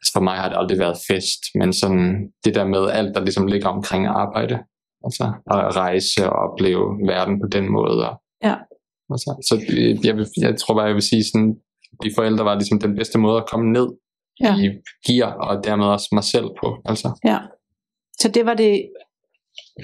[0.00, 3.20] altså for mig har det aldrig været fest, men sådan det der med alt, der
[3.20, 4.58] ligesom ligger omkring arbejde,
[5.04, 8.08] altså at rejse og opleve verden på den måde.
[8.10, 8.56] Og, Ja.
[9.10, 9.54] Altså, så
[10.04, 11.54] jeg, vil, jeg tror bare, jeg vil sige sådan,
[12.02, 13.88] de forældre var ligesom den bedste måde at komme ned
[14.40, 14.54] Ja.
[14.56, 14.66] i
[15.06, 16.76] gear, og dermed også mig selv på.
[16.84, 17.38] Altså, Ja.
[18.20, 18.88] Så det var det,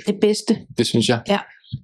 [0.07, 0.67] det bedste.
[0.79, 1.23] det synes jeg.
[1.29, 1.39] Ja.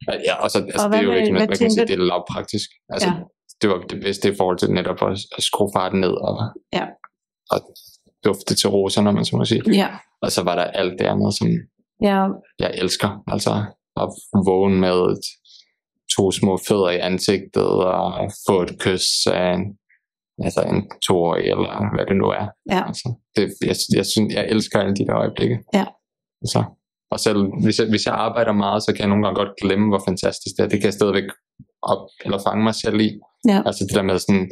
[0.09, 1.95] Og Ja, og så, altså, Og det er jo ikke, hvad man kan sige, det
[2.01, 2.71] er lavpraktisk.
[2.89, 3.15] Altså, Ja.
[3.63, 6.35] det var det bedste i forhold til netop at, at skrue farten ned og,
[6.73, 6.87] Ja.
[7.51, 7.59] og
[8.25, 9.63] dufte til roser, når man så må sige.
[9.73, 9.89] Ja.
[10.23, 11.49] Og så var der alt det andet, som
[12.09, 12.23] Ja,
[12.59, 13.11] jeg elsker.
[13.35, 13.51] Altså
[14.03, 14.09] at
[14.47, 15.17] vågne med
[16.17, 17.69] to små fødder i ansigtet
[18.03, 19.79] og få et kys af en,
[20.47, 22.47] altså en toårig, eller hvad det nu er.
[22.71, 22.87] Ja.
[22.87, 25.59] Altså, det, jeg, jeg, synes, jeg elsker alle de der øjeblikke.
[25.75, 25.87] Ja.
[26.43, 26.65] Altså,
[27.11, 29.89] og selv hvis jeg, hvis jeg arbejder meget, så kan jeg nogle gange godt glemme,
[29.89, 30.69] hvor fantastisk det er.
[30.69, 31.29] Det kan jeg stadigvæk
[31.83, 33.11] op, eller fange mig selv i.
[33.49, 33.63] Ja.
[33.67, 34.51] Altså det der med sådan,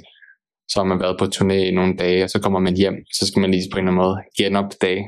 [0.70, 3.26] så har man været på turné i nogle dage, og så kommer man hjem, så
[3.26, 5.04] skal man lige på en eller anden måde genopdage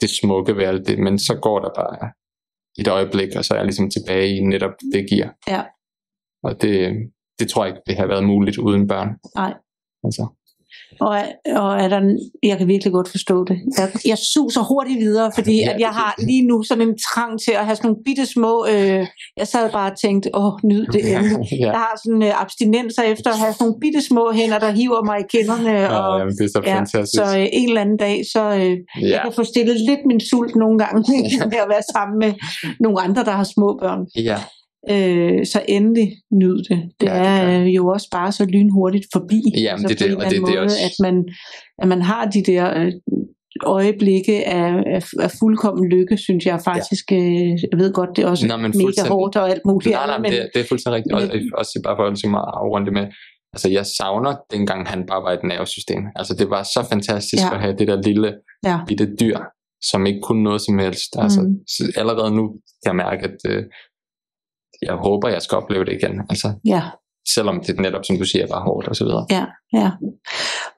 [0.00, 2.12] det smukke ved alt det, men så går der bare
[2.78, 5.34] et øjeblik, og så er jeg ligesom tilbage i netop det gear.
[5.48, 5.62] Ja.
[6.42, 6.94] Og det,
[7.38, 9.08] det tror jeg ikke, det har været muligt uden børn.
[9.36, 9.54] Nej.
[10.04, 10.26] Altså.
[11.00, 12.00] Og, og er der,
[12.42, 13.56] jeg kan virkelig godt forstå det.
[13.78, 17.40] Jeg, jeg suser hurtigt videre, fordi Ja, at jeg har lige nu sådan en trang
[17.40, 18.66] til at have sådan nogle bitte små...
[18.72, 21.48] Øh, jeg sad bare og tænkte, åh, nyd det endelig.
[21.60, 21.66] ja.
[21.66, 25.04] Jeg har sådan øh, abstinenser efter at have sådan nogle bitte små hænder, der hiver
[25.04, 25.72] mig i kinderne.
[25.98, 27.24] Og, Ja, jamen, det er så ja, fantastisk.
[27.24, 29.10] så øh, en eller anden dag, så øh, ja.
[29.12, 31.00] jeg kan få stillet lidt min sult nogle gange
[31.52, 32.32] med at være sammen med
[32.80, 34.00] nogle andre, der har små børn.
[34.16, 34.38] ja.
[34.90, 36.90] Øh, så endelig nyd det.
[37.00, 39.40] Det Ja, det er øh, jo også bare så lynhurtigt forbi.
[39.56, 41.28] Jamen, altså det er det, og det- anden det er måde, også- at man,
[41.82, 42.92] at man har de der øh,
[43.66, 47.12] øjeblikke af, af, af fuldkommen lykke, synes jeg faktisk.
[47.12, 50.06] Øh, jeg ved godt, det er også Nå, men mega hårdt og alt muligt Nej,
[50.06, 51.14] nej, men det, det er fuldstændig rigtigt.
[51.14, 53.06] Og, også bare for at ligesom at afrunde det med,
[53.54, 56.02] altså jeg savner dengang han bare var et nervesystem.
[56.16, 57.54] Altså det var så fantastisk Ja.
[57.54, 58.34] at have det der lille
[58.66, 58.76] Ja.
[58.88, 59.38] bitte dyr,
[59.90, 61.10] som ikke kunne noget som helst.
[61.18, 61.54] Altså Mm.
[61.74, 62.44] så allerede nu
[62.82, 63.62] kan jeg mærke, at øh,
[64.82, 66.20] jeg håber, jeg skal opleve det igen.
[66.30, 66.82] Altså Ja,
[67.34, 69.26] selvom det netop, som du siger, var hårdt og så videre.
[69.30, 69.44] ja,
[69.80, 69.90] ja.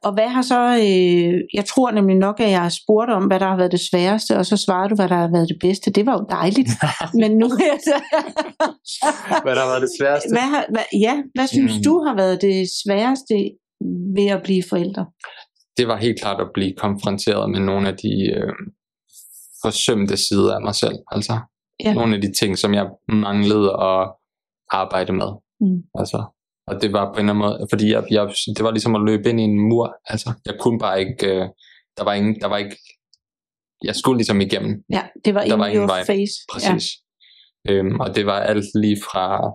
[0.04, 3.40] Og hvad har så, øh, jeg tror nemlig nok, at jeg har spurgt om, hvad
[3.40, 5.90] der har været det sværeste, og så svarer du, hvad der har været det bedste.
[5.90, 6.70] Det var jo dejligt.
[7.22, 7.96] Men nu er jeg så...
[9.44, 10.28] Hvad der har været det sværeste?
[10.32, 11.82] hvad har, hvad, ja, hvad synes Mm.
[11.84, 13.34] du har været det sværeste
[14.16, 15.06] ved at blive forældre?
[15.76, 18.52] det var helt klart at blive konfronteret med nogle af de øh,
[19.64, 20.96] forsømte sider af mig selv.
[21.12, 21.38] Altså
[21.84, 21.94] Ja.
[21.94, 24.12] nogle af de ting, som jeg manglede at
[24.70, 25.30] arbejde med.
[25.60, 25.82] Mm.
[25.94, 26.24] Altså,
[26.66, 29.02] og det var på en eller anden måde, fordi jeg, jeg, det var ligesom at
[29.02, 29.96] løbe ind i en mur.
[30.06, 31.48] Altså, jeg kunne bare ikke, øh,
[31.96, 32.76] der var ingen, der var ikke,
[33.84, 36.04] jeg skulle ligesom igennem, Ja, det var Der var ingen vej.
[36.04, 36.34] face.
[36.52, 36.92] præcis.
[37.68, 37.72] Ja.
[37.72, 39.50] Øhm, og det var alt lige fra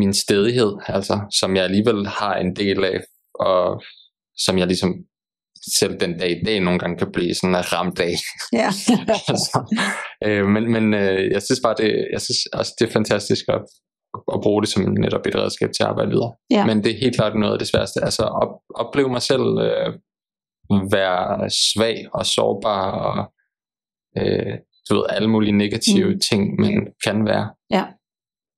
[0.00, 3.00] min stedighed, altså, som jeg alligevel har en del af,
[3.34, 3.82] og
[4.36, 4.94] som jeg ligesom
[5.78, 8.14] selv den dag i dag nogle gange kan blive sådan ramt af.
[8.52, 8.66] Ja.
[9.32, 9.76] altså,
[10.24, 13.62] øh, men men øh, jeg synes bare, det, jeg synes også, det er fantastisk at,
[14.34, 16.32] at bruge det som netop et redskab til at arbejde videre.
[16.50, 16.66] Ja.
[16.66, 18.04] Men det er helt klart noget af det sværeste.
[18.04, 19.92] Altså op, opleve mig selv øh,
[20.92, 23.32] være svag og sårbar og
[24.18, 24.54] øh,
[24.90, 26.20] du ved, alle mulige negative Mm.
[26.30, 27.50] ting, man kan være.
[27.70, 27.84] Ja.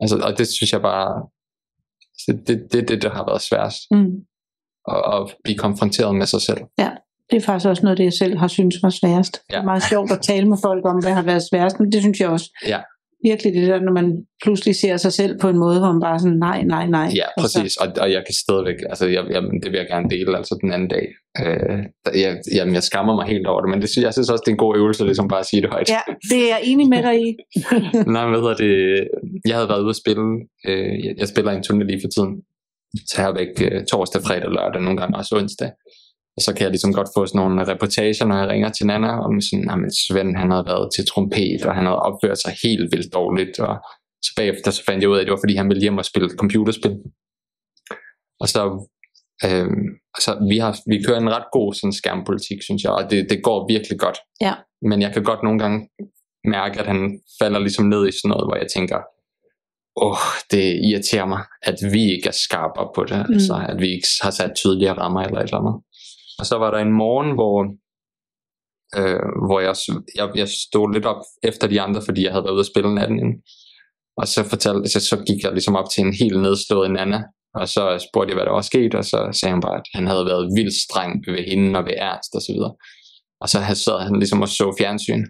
[0.01, 1.29] Altså, og det synes jeg bare,
[2.27, 3.79] det, det, det, det, der har været sværest.
[3.91, 4.13] Mm.
[4.95, 6.59] At, at blive konfronteret med sig selv.
[7.31, 9.35] Det er faktisk også noget, det jeg selv har syntes var sværest.
[9.37, 9.41] Ja.
[9.55, 9.65] Det er Ja.
[9.65, 12.29] meget sjovt at tale med folk om, hvad har været sværest, men det synes jeg
[12.29, 12.49] også.
[12.67, 12.79] Ja.
[13.23, 14.07] Virkelig det der, når man
[14.45, 17.09] pludselig ser sig selv på en måde, hvor man bare sådan, nej, nej, nej.
[17.15, 17.77] Ja, præcis.
[17.77, 20.73] Og, og jeg kan stadigvæk, altså jeg, jeg, det vil jeg gerne dele, altså den
[20.73, 21.07] anden dag.
[21.45, 21.79] Øh,
[22.23, 24.51] jeg, jamen, jeg skammer mig helt over det, men det, synes- jeg synes også, det
[24.51, 25.91] er en god øvelse, ligesom bare at sige det højt.
[25.91, 27.29] Ja, det er jeg enig med dig i.
[28.17, 28.75] Nej, hvad hedder det?
[29.49, 30.27] Jeg havde været ude at spille,
[30.69, 32.33] øh, jeg, jeg spiller i en turné lige for tiden,
[33.11, 35.71] så jeg væk øh, torsdag, fredag, lørdag, nogle gange også onsdag.
[36.37, 39.11] Og så kan jeg ligesom godt få sådan nogle reportager, når jeg ringer til Nana,
[39.27, 42.87] om sådan, at Svend, han havde været til trompet, og han havde opført sig helt
[42.93, 43.75] vildt dårligt, og
[44.25, 46.05] så bagefter så fandt jeg ud af, at det var fordi, han ville hjem og
[46.05, 46.97] spille computerspil.
[48.43, 48.63] Og så,
[49.47, 49.71] øh,
[50.25, 53.39] så vi, har, vi kører en ret god sådan, skærmpolitik, synes jeg, og det, det
[53.43, 54.19] går virkelig godt.
[54.41, 54.55] Ja.
[54.91, 55.79] Men jeg kan godt nogle gange
[56.45, 58.99] mærke, at han falder ligesom ned i sådan noget, hvor jeg tænker,
[60.03, 63.35] åh, oh, det irriterer mig, at vi ikke er skarpere på det, mm.
[63.35, 65.77] altså at vi ikke har sat tydeligere rammer eller et eller andet.
[66.39, 67.57] Og så var der en morgen, hvor,
[68.99, 69.75] øh, hvor jeg,
[70.19, 72.95] jeg, jeg stod lidt op efter de andre, fordi jeg havde været ude at spille
[72.95, 73.39] natten inden.
[74.21, 77.23] Og så, fortalte, så, så gik jeg ligesom op til en helt nedslået Nana,
[77.55, 80.07] og så spurgte jeg, hvad der var sket, og så sagde han bare, at han
[80.07, 82.75] havde været vildt streng ved hende og ved Ernst og så videre.
[83.43, 85.25] Og så sad han ligesom og så fjernsyn.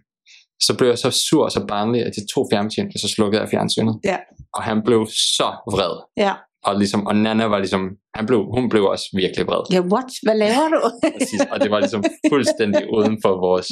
[0.66, 2.48] Så blev jeg så sur og så barnlig, at jeg tog
[2.94, 3.94] og så slukkede jeg fjernsynet.
[4.04, 4.18] Ja.
[4.54, 5.94] Og han blev så vred.
[6.16, 6.32] Ja,
[6.64, 7.82] Og, ligesom, og Nana var ligesom,
[8.14, 9.62] han blev, hun blev også virkelig vred.
[9.72, 10.10] ja what?
[10.22, 10.80] Hvad laver du?
[11.18, 11.40] Præcis.
[11.52, 13.66] Og det var ligesom fuldstændig uden for vores,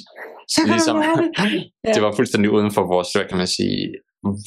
[0.54, 1.94] Så ligesom, det.
[1.94, 3.78] Det var fuldstændig uden for vores, hvad kan man sige,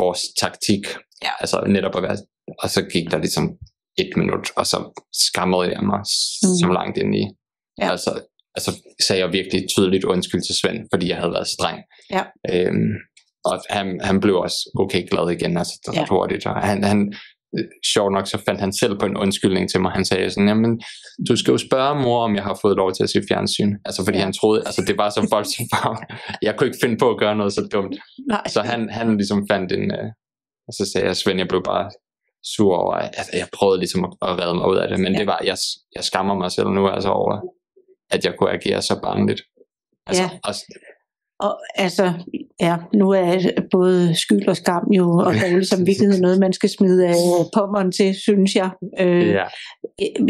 [0.01, 0.83] vores taktik.
[1.25, 1.31] Ja.
[1.39, 2.17] Altså netop at være,
[2.63, 3.45] og så gik der ligesom
[3.97, 4.77] et minut, og så
[5.27, 5.99] skammede jeg mig
[6.43, 6.55] mm.
[6.59, 7.23] som langt ind i.
[7.81, 7.91] Ja.
[7.91, 8.11] Altså,
[8.59, 8.71] altså
[9.07, 11.79] sagde jeg virkelig tydeligt undskyld til Svend, fordi jeg havde været streng.
[12.15, 12.23] Ja.
[12.53, 12.91] Øhm,
[13.45, 16.05] og han, han blev også okay glad igen, altså ret Ja.
[16.09, 16.45] hurtigt.
[16.45, 17.13] Og han, han,
[17.93, 19.91] sjovt nok, så fandt han selv på en undskyldning til mig.
[19.91, 20.81] Han sagde sådan, jamen,
[21.29, 23.71] du skal jo spørge mor, om jeg har fået lov til at se fjernsyn.
[23.85, 24.23] Altså, fordi Ja.
[24.23, 25.97] han troede, altså, det var så voldsomt for ham.
[26.41, 27.95] Jeg kunne ikke finde på at gøre noget så dumt.
[28.29, 28.43] Nej.
[28.47, 30.07] Så han, han ligesom fandt en, øh,
[30.67, 31.85] og så sagde jeg, Svend, jeg blev bare
[32.55, 35.19] sur over, altså, jeg prøvede ligesom at, at redde mig ud af det, men ja.
[35.19, 35.57] det var, jeg,
[35.95, 37.35] jeg skammer mig selv nu, altså over,
[38.11, 39.41] at jeg kunne agere så barnligt.
[40.07, 40.29] Altså, Ja.
[40.43, 40.65] også,
[41.41, 42.13] Og altså,
[42.61, 47.07] ja, nu er både skyld og skam jo, og dårlig samvittighed noget, man skal smide
[47.07, 47.13] af
[47.57, 48.69] pommeren til, synes jeg.
[48.99, 49.43] Øh, ja,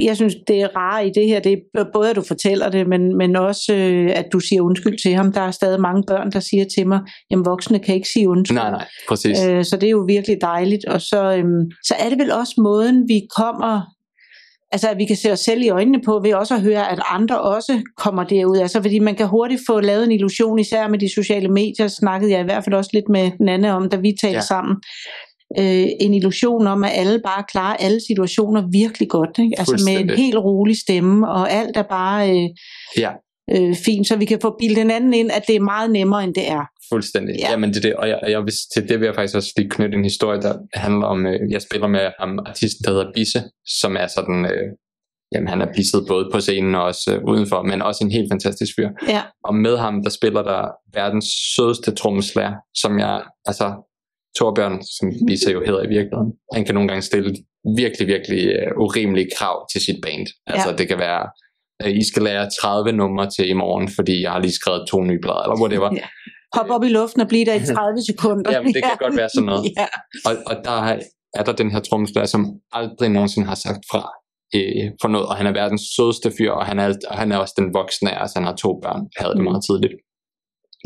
[0.01, 2.87] jeg- synes, det er rare i det her, det er både, at du fortæller det,
[2.87, 5.31] men, men også, øh, at du siger undskyld til ham.
[5.33, 6.99] Der er stadig mange børn, der siger til mig,
[7.31, 8.57] jamen voksne kan ikke sige undskyld.
[8.57, 9.45] nej, nej, præcis.
[9.45, 10.85] Øh, så det er jo virkelig dejligt.
[10.85, 13.81] Og så, øhm, så er det vel også måden, vi kommer,
[14.71, 16.99] altså at vi kan se os selv i øjnene på, ved også at høre, at
[17.09, 18.57] andre også kommer derud.
[18.57, 22.31] Altså fordi man kan hurtigt få lavet en illusion, især med de sociale medier, snakkede
[22.31, 24.41] jeg i hvert fald også lidt med Nanne om, da vi talte ja.
[24.41, 24.77] Sammen.
[25.59, 29.37] Øh, en illusion om, at alle bare klarer alle situationer virkelig godt.
[29.39, 29.55] Ikke?
[29.57, 32.49] Altså med en helt rolig stemme, og alt er bare øh,
[32.97, 33.11] Ja,
[33.51, 36.33] øh, fint, så vi kan få bildet hinanden ind, at det er meget nemmere, end
[36.35, 36.63] det er.
[36.89, 37.35] fuldstændig.
[37.35, 37.45] Ja.
[37.45, 37.51] Ja.
[37.51, 39.69] Jamen, det er det, og jeg, jeg vil, til det vil jeg faktisk også lige
[39.69, 43.43] knytte en historie, der handler om, øh, jeg spiller med ham, artisten, der hedder Bisse,
[43.81, 44.67] som er sådan, øh,
[45.33, 48.31] jamen han er pisset både på scenen og også øh, udenfor, men også en helt
[48.31, 48.89] fantastisk fyr.
[49.07, 49.21] Ja.
[49.43, 50.61] Og med ham, der spiller der
[50.93, 53.67] verdens sødeste trommeslager, som jeg, altså,
[54.37, 57.35] Torbjørn, som Lisa jo hedder i virkeligheden, han kan nogle gange stille
[57.77, 60.27] virkelig, virkelig uh, urimelige krav til sit band.
[60.47, 60.75] Altså Ja.
[60.75, 61.23] det kan være,
[61.85, 65.19] I skal lære 30 numre til i morgen, fordi jeg har lige skrevet to nye
[65.21, 65.89] blader, eller whatever.
[65.95, 66.07] Ja.
[66.57, 68.51] Hop op i luften og blive der i 30 sekunder.
[68.51, 69.63] Jamen, det kan godt være sådan noget.
[69.77, 69.87] Ja.
[70.29, 70.99] Og, og der er-
[71.33, 74.01] er der den her trommeslager, som aldrig nogensinde har sagt fra
[74.55, 77.37] øh, for noget, og han er verdens sødeste fyr, og han er, og han er
[77.37, 79.43] også den voksne, altså han har to børn, havde det Mm.
[79.43, 79.93] meget tidligt.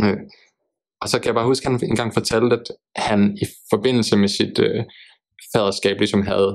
[0.04, 0.18] Øh,
[1.02, 4.28] og så kan jeg bare huske, at han engang fortalte, at han i forbindelse med
[4.28, 4.84] sit øh,
[5.56, 6.50] faderskab ligesom havde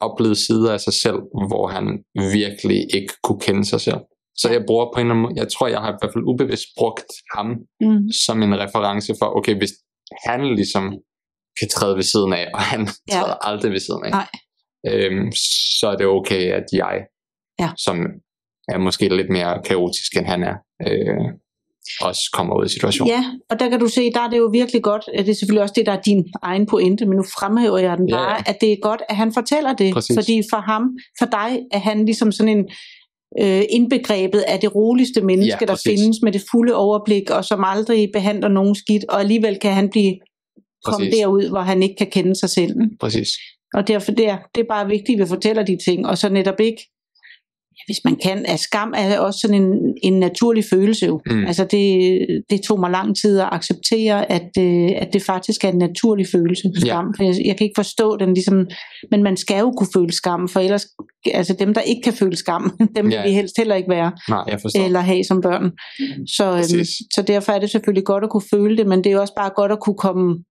[0.00, 1.18] oplevet sider af sig selv,
[1.48, 4.00] hvor han virkelig ikke kunne kende sig selv.
[4.36, 6.24] Så jeg bruger på en eller anden måde, jeg tror, jeg har i hvert fald
[6.32, 7.46] ubevidst brugt ham
[7.80, 8.10] Mm.
[8.26, 9.72] som en reference for, okay, hvis
[10.26, 10.84] han ligesom
[11.60, 13.12] kan træde ved siden af, og han Ja.
[13.14, 14.28] træder aldrig ved siden af, Nej.
[14.90, 15.32] Øhm,
[15.80, 16.96] så er det okay, at jeg,
[17.60, 17.70] Ja.
[17.86, 17.96] som
[18.68, 21.24] er måske lidt mere kaotisk, end han er, øh,
[22.00, 23.14] også kommer ud i situationen.
[23.14, 25.36] Ja, og der kan du se, der er det jo virkelig godt, at det er
[25.36, 28.32] selvfølgelig også det, der er din egen pointe, men nu fremhæver jeg den Ja, bare,
[28.32, 28.42] ja.
[28.46, 30.16] at det er godt, at han fortæller det, Præcis.
[30.16, 30.82] fordi for ham,
[31.18, 32.64] for dig, er han ligesom sådan en
[33.42, 37.64] øh, indbegrebet af det roligste menneske, Ja, der findes med det fulde overblik, og som
[37.64, 40.14] aldrig behandler nogen skidt, og alligevel kan han blive
[40.84, 42.74] komme derud, hvor han ikke kan kende sig selv.
[43.00, 43.28] Præcis.
[43.74, 46.28] Og derfor det er, det er bare vigtigt, at vi fortæller de ting, og så
[46.28, 46.97] netop ikke, ja,
[47.88, 51.20] hvis man kan, at skam er også sådan en, en naturlig følelse jo.
[51.26, 51.44] Mm.
[51.46, 52.18] Altså det,
[52.50, 56.26] det tog mig lang tid at acceptere, at, øh, at det faktisk er en naturlig
[56.32, 57.14] følelse, skam.
[57.16, 58.66] For jeg, jeg kan ikke forstå den ligesom,
[59.10, 60.86] men man skal jo kunne føle skam, for ellers,
[61.34, 63.22] altså dem der ikke kan føle skam, dem vil Ja.
[63.26, 64.84] vi helst heller ikke være, Nej, jeg forstår.
[64.84, 65.70] eller have som børn.
[66.26, 66.84] Så, øhm,
[67.14, 69.50] så derfor er det selvfølgelig godt at kunne føle det, men det er også bare
[69.56, 70.44] godt at kunne komme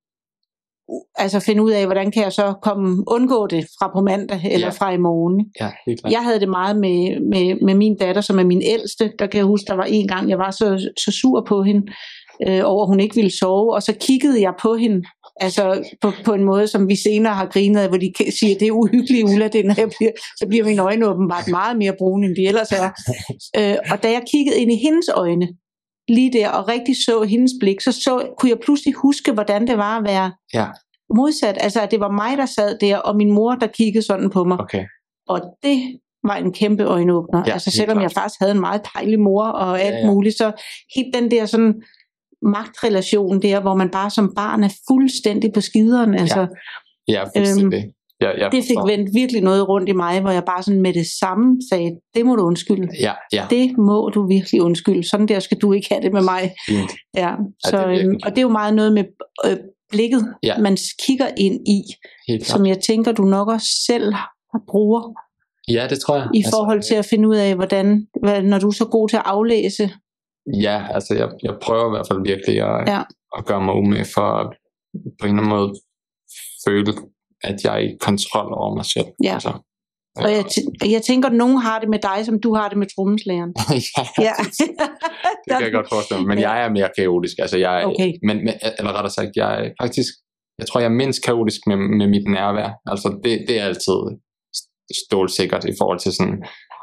[1.16, 4.68] altså finde ud af, hvordan kan jeg så komme undgå det fra på mandag eller
[4.68, 4.72] Ja.
[4.72, 5.46] fra i morgen.
[5.62, 6.14] Ja, helt klart.
[6.14, 9.12] Jeg havde det meget med, med, med min datter, som er min ældste.
[9.20, 11.82] Der kan jeg huske, der var en gang, jeg var så, så sur på hende,
[12.48, 15.02] øh, over at hun ikke ville sove, og så kiggede jeg på hende,
[15.40, 18.68] altså på, på en måde, som vi senere har grinet af, hvor de siger, det
[18.68, 22.28] er uhyggeligt, Ulla, det når jeg bliver, så bliver mine øjne åbenbart meget mere brune,
[22.28, 22.90] end de ellers er.
[23.60, 25.48] Øh, og da jeg kiggede ind i hendes øjne,
[26.10, 29.78] lige der, og rigtig så hendes blik, så, så kunne jeg pludselig huske, hvordan det
[29.78, 30.66] var at være Ja.
[31.16, 31.58] modsat.
[31.62, 34.44] Altså, at det var mig, der sad der, og min mor, der kiggede sådan på
[34.44, 34.60] mig.
[34.60, 34.86] Okay.
[35.28, 37.44] Og det var en kæmpe øjenåbner.
[37.48, 38.24] Ja, altså selvom jeg klart.
[38.24, 40.52] faktisk havde en meget dejlig mor og alt Ja, ja, muligt, så
[40.96, 41.74] helt den der sådan
[42.42, 46.14] magtrelation der, hvor man bare som barn er fuldstændig på skideren.
[46.14, 46.40] Altså,
[47.08, 47.14] ja.
[47.14, 47.80] Ja, fuldstændig.
[47.80, 47.86] ja,
[48.22, 48.88] jeg Det fik forstår.
[48.98, 52.26] vendt virkelig noget rundt i mig, hvor jeg bare sådan med det samme sagde, det
[52.26, 52.88] må du undskylde.
[53.00, 55.10] Ja, ja, Det må du virkelig undskylde.
[55.10, 56.52] Sådan der skal du ikke have det med mig.
[56.68, 56.92] fint.
[57.16, 59.04] Ja, det så, er øhm, virkelig og det er jo meget noget med
[59.46, 59.58] øh,
[59.90, 60.48] blikket, Ja.
[60.48, 60.62] ja.
[60.62, 61.82] man kigger ind i,
[62.44, 64.14] som jeg tænker, du nok også selv
[64.70, 65.02] bruger
[65.70, 66.28] Ja, det tror jeg.
[66.34, 69.18] i forhold til at finde ud af, hvordan, hvad, når du er så god til
[69.18, 69.90] at aflæse.
[70.62, 73.02] Ja, altså jeg, jeg prøver i hvert fald virkelig at, Ja.
[73.38, 74.48] at gøre mig umage for at
[75.22, 75.74] på en eller anden måde
[76.68, 76.94] føle,
[77.44, 79.06] at jeg er i kontrol over mig selv.
[79.24, 79.34] Ja.
[79.34, 79.54] Altså,
[80.26, 82.78] Og jeg, tæ- jeg tænker, at nogen har det med dig, som du har det
[82.78, 83.54] med trommeslægeren.
[83.68, 83.74] ja,
[84.28, 84.34] Ja.
[85.48, 86.28] det kan jeg godt forestille mig.
[86.28, 86.50] Men Ja.
[86.52, 87.36] jeg er mere kaotisk.
[87.44, 88.12] Altså jeg, Okay.
[88.28, 90.12] men, men, eller rettere sagt, jeg er faktisk,
[90.60, 92.70] jeg tror, jeg er mindst kaotisk med, med mit nærvær.
[92.92, 94.00] Altså det, det er altid
[95.06, 96.38] stålsikkert i forhold til sådan,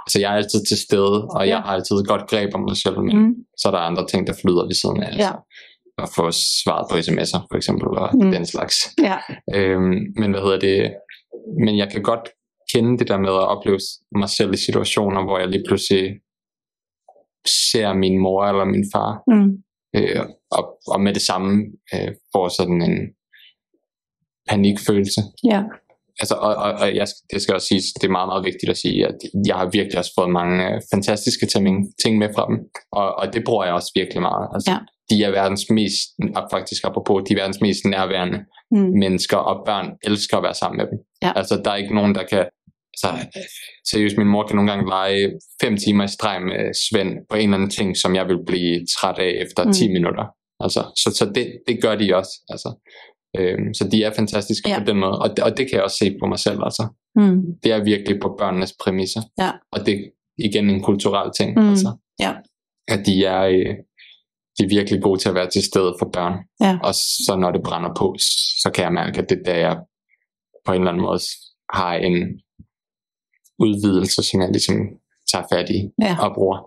[0.06, 1.60] altså jeg er altid til stede, og jeg Ja.
[1.66, 3.32] har altid et godt greb om mig selv, men Mm.
[3.60, 5.06] så er der andre ting, der flyder ved siden af.
[5.06, 5.34] Altså.
[5.98, 6.30] At få
[6.64, 8.30] svaret på sms'er, for eksempel, og mm.
[8.30, 8.74] den slags.
[9.02, 9.16] Ja.
[9.54, 10.94] Øhm, men hvad hedder det?
[11.64, 12.28] Men jeg kan godt
[12.72, 13.78] kende det der med at opleve
[14.12, 16.20] mig selv i situationer, hvor jeg lige pludselig
[17.70, 19.62] ser min mor eller min far, Mm.
[19.96, 20.20] øh,
[20.50, 21.64] og, og med det samme
[21.94, 22.98] øh, får sådan en
[24.48, 25.20] panikfølelse.
[25.44, 25.62] Ja.
[26.20, 28.78] Altså, og, og, og jeg, det skal også siges, det er meget, meget vigtigt at
[28.84, 31.46] sige, at jeg har virkelig også fået mange øh, fantastiske
[32.02, 32.56] ting, med fra dem,
[32.92, 34.46] og, og det bruger jeg også virkelig meget.
[34.54, 34.78] Altså, Ja.
[35.10, 36.04] De er verdens mest,
[36.50, 38.38] faktisk apropos, de er verdens mest nærværende
[38.70, 38.80] Mm.
[39.04, 40.98] mennesker, og børn elsker at være sammen med dem.
[41.22, 41.32] Ja.
[41.36, 42.44] Altså, der er ikke nogen, der kan...
[42.94, 43.10] Altså,
[43.90, 47.42] seriøst, min mor kan nogle gange lege fem timer i streg med Svend på en
[47.42, 49.72] eller anden ting, som jeg vil blive træt af efter Mm.
[49.72, 50.24] 10 minutter.
[50.64, 52.32] Altså, så så det, det gør de også.
[52.48, 52.68] Altså,
[53.38, 54.78] øhm, så de er fantastiske Ja.
[54.78, 56.60] på den måde, og det, og det kan jeg også se på mig selv.
[56.64, 56.86] Altså.
[57.16, 57.42] Mm.
[57.62, 59.22] Det er virkelig på børnenes præmisser.
[59.38, 59.50] Ja.
[59.72, 60.02] Og det er
[60.38, 61.54] igen en kulturel ting.
[61.60, 61.68] Mm.
[61.68, 62.32] Altså, Ja.
[62.88, 63.74] At de er, øh,
[64.58, 66.34] de er virkelig gode til at være til stede for børn.
[66.60, 66.78] Ja.
[66.82, 68.14] Og så når det brænder på,
[68.62, 69.76] så kan jeg mærke, at det er der, jeg
[70.66, 71.20] på en eller anden måde
[71.74, 72.40] har en
[73.58, 74.76] udvidelse, som jeg ligesom
[75.32, 76.16] tager fat i Ja.
[76.20, 76.58] og bruger.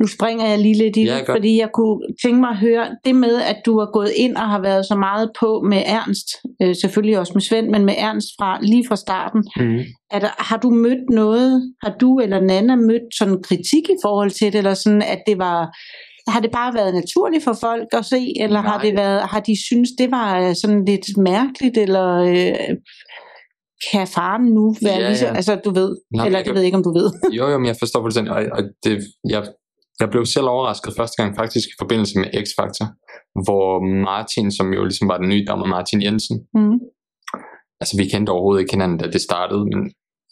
[0.00, 1.36] Nu springer jeg lige lidt i Ja, det, godt.
[1.36, 4.48] fordi jeg kunne tænke mig at høre det med, at du har gået ind og
[4.48, 6.28] har været så meget på med Ernst,
[6.62, 9.44] øh, selvfølgelig også med Svend, men med Ernst fra lige fra starten.
[9.56, 9.78] Mm.
[10.12, 14.52] Der, har du mødt noget, har du eller Nana mødt sådan kritik i forhold til
[14.52, 15.76] det, eller sådan, at det var,
[16.30, 18.84] har det bare været naturligt for folk at se, eller har Nej.
[18.84, 22.76] det været, har de synes det var øh, sådan lidt mærkeligt, eller øh,
[23.92, 25.34] kan faren nu være Ja, ja, ligesom, ja.
[25.36, 27.10] altså du ved, Nå, eller jeg det kan- ved jeg ikke, om du ved.
[27.32, 28.92] Jo, jo, men jeg forstår fuldstændig, og, og det,
[29.28, 29.42] jeg,
[30.00, 32.86] jeg blev selv overrasket første gang faktisk i forbindelse med X-Factor,
[33.44, 33.68] hvor
[34.10, 36.78] Martin, som jo ligesom var den nye dommer, Martin Jensen, Mm.
[37.80, 39.80] altså vi kendte overhovedet ikke hinanden, da det startede, men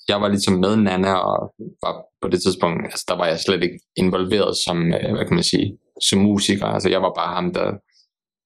[0.09, 1.39] jeg var ligesom med Nana, og
[1.85, 5.35] var på det tidspunkt, altså der var jeg slet ikke involveret som, øh, hvad kan
[5.35, 7.67] man sige, som musiker, altså jeg var bare ham, der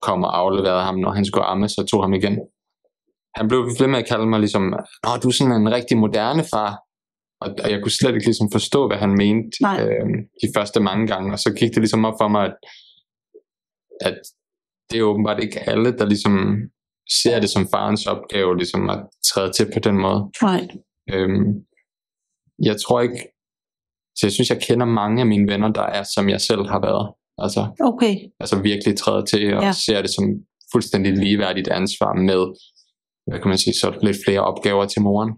[0.06, 2.38] kom og afleverede ham, når han skulle amme, så tog ham igen.
[3.38, 4.62] Han blev ved med at kalde mig ligesom,
[5.04, 6.70] Nå, du er sådan en rigtig moderne far,
[7.45, 10.07] og, og jeg kunne slet ikke ligesom forstå, hvad han mente øh,
[10.43, 12.55] de første mange gange, og så gik det ligesom op for mig, at,
[14.09, 14.18] at
[14.90, 16.34] det er åbenbart ikke alle, der ligesom
[17.22, 20.20] ser det som farens opgave, ligesom at træde til på den måde.
[20.43, 20.62] Nej.
[21.12, 21.49] Øhm,
[22.62, 23.20] jeg tror ikke,
[24.16, 26.80] så jeg synes, jeg kender mange af mine venner, der er, som jeg selv har
[26.80, 27.14] været.
[27.38, 28.14] Altså, Okay.
[28.40, 29.72] altså virkelig træder til og ja.
[29.86, 30.24] ser det som
[30.72, 32.43] fuldstændig ligeværdigt ansvar med,
[33.26, 35.32] hvad kan man sige, så lidt flere opgaver til moren.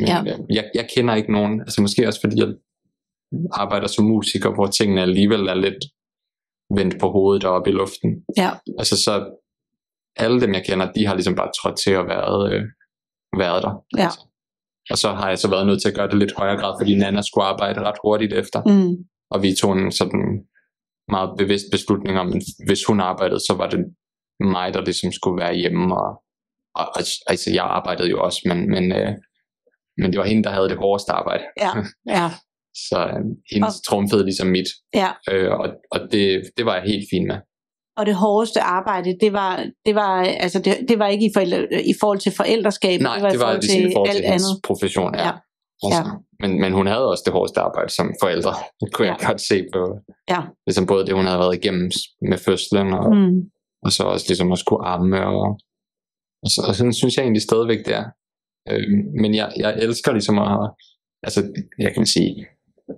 [0.00, 0.22] Ja.
[0.26, 2.48] jeg, jeg, jeg kender ikke nogen, altså måske også fordi jeg
[3.52, 5.84] arbejder som musiker, hvor tingene alligevel er lidt
[6.74, 8.24] vendt på hovedet og op i luften.
[8.36, 8.50] Ja.
[8.78, 9.36] Altså så
[10.16, 12.62] alle dem jeg kender, de har ligesom bare trådt til og været, øh,
[13.38, 13.84] været der.
[13.98, 14.02] Ja.
[14.02, 14.20] Altså.
[14.90, 16.98] Og så har jeg så været nødt til at gøre det lidt højere grad, fordi
[16.98, 18.62] Nana skulle arbejde ret hurtigt efter.
[18.66, 19.04] Mm.
[19.30, 20.24] Og vi tog en sådan
[21.08, 23.80] meget bevidst beslutning om, at hvis hun arbejdede, så var det
[24.40, 25.96] mig, der ligesom skulle være hjemme.
[25.96, 26.22] Og,
[26.74, 29.12] og altså- altså, jeg arbejdede jo også, men, men, øh,
[30.00, 31.44] men det var hende, der havde det hårdeste arbejde.
[31.64, 31.70] Ja.
[32.18, 32.30] Ja.
[32.90, 34.68] Så øh, hendes Og- trumfede ligesom mit.
[34.94, 35.10] Ja.
[35.30, 37.36] Øh, og og det, det var jeg helt fin med.
[37.96, 41.58] Og det hårdeste arbejde, det var, det var, altså det, det var ikke i, forældre,
[41.92, 44.10] i forhold til forældreskab, Nej, det var, det var i forhold ligesom til i forhold
[44.10, 44.62] til alt hendes andet.
[44.68, 45.14] profession.
[45.14, 45.22] Ja.
[45.26, 45.32] Ja.
[45.84, 46.02] Altså,
[46.42, 48.52] men, men hun havde også det hårdeste arbejde som forældre.
[48.80, 49.26] Det kunne jeg Ja.
[49.26, 49.82] godt se på.
[50.32, 50.40] Ja.
[50.66, 51.90] Ligesom både det, hun havde været igennem
[52.30, 53.40] med fødslen, og, Mm.
[53.84, 55.26] og så også ligesom at skulle amme.
[55.26, 55.42] Og,
[56.44, 58.04] og, så, og sådan synes jeg egentlig stadigvæk, det er.
[58.68, 58.88] Øh,
[59.22, 60.70] men jeg, jeg elsker ligesom at,
[61.22, 61.40] altså
[61.78, 62.46] jeg kan sige,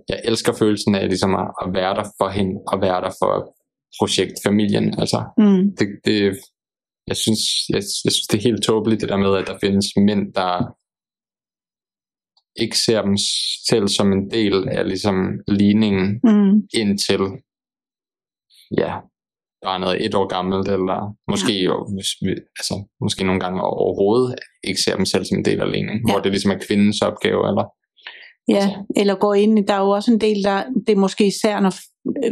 [0.09, 3.33] jeg elsker følelsen af ligesom at, at være der for hende, og være der for
[3.99, 4.99] projektfamilien.
[4.99, 5.75] Altså, Mm.
[5.77, 6.37] det, det,
[7.07, 7.39] jeg, synes,
[7.69, 10.51] jeg, jeg synes, det er helt tåbeligt, det der med, at der findes mænd, der
[12.63, 13.17] ikke ser dem
[13.69, 16.67] selv som en del af ligesom ligningen Mm.
[16.73, 17.21] indtil
[18.77, 18.93] ja,
[19.63, 20.99] barnet er et år gammelt, eller
[21.31, 21.53] måske,
[21.95, 25.71] hvis vi- altså, måske nogle gange overhovedet ikke ser dem selv som en del af
[25.71, 26.13] ligningen, Ja.
[26.13, 27.65] hvor det ligesom er kvindens opgave, eller
[28.49, 31.27] Ja, eller går ind, i- der er jo også en del, der, det er måske
[31.27, 31.73] især, når,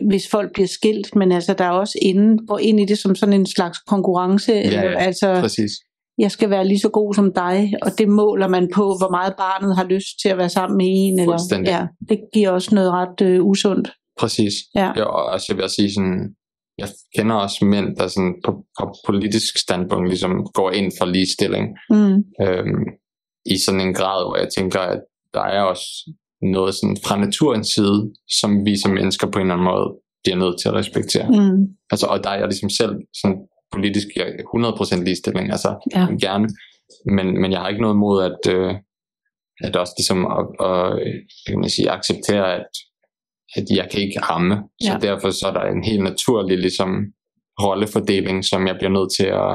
[0.10, 3.16] hvis folk bliver skilt, men altså der er også inden, går ind i det som
[3.16, 5.72] sådan en slags konkurrence, Ja, eller, ja, altså præcis.
[6.18, 9.34] jeg skal være lige så god som dig, og det måler man på, hvor meget
[9.38, 12.92] barnet har lyst til at være sammen med en, eller, ja, det giver også noget
[12.92, 13.92] ret øh, usundt.
[14.20, 14.54] Præcis.
[14.76, 14.92] Ja.
[14.96, 16.36] Jeg, og også, jeg vil sige sådan,
[16.82, 21.66] jeg kender også mænd, der sådan på, på politisk standpunkt ligesom går ind for ligestilling.
[21.90, 22.18] Mm.
[22.46, 22.84] øhm,
[23.46, 25.02] i sådan en grad, hvor jeg tænker, at
[25.34, 25.88] der er også
[26.42, 29.88] noget sådan fra naturens side, som vi som mennesker på en eller anden måde
[30.24, 31.28] bliver nødt til at respektere.
[31.30, 31.68] Mm.
[31.92, 33.38] Altså, og der er jeg ligesom selv sådan
[33.74, 36.08] politisk jeg er 100% ligestilling, altså Ja.
[36.28, 36.48] gerne,
[37.16, 38.76] men, men jeg har ikke noget imod at, øh,
[39.64, 40.94] at også ligesom at, at,
[41.44, 42.68] hvad kan man sige, acceptere, at,
[43.56, 44.98] at jeg kan ikke ramme, så Ja.
[45.08, 46.90] derfor så er der en helt naturlig ligesom
[47.64, 49.54] rollefordeling, som jeg bliver nødt til at,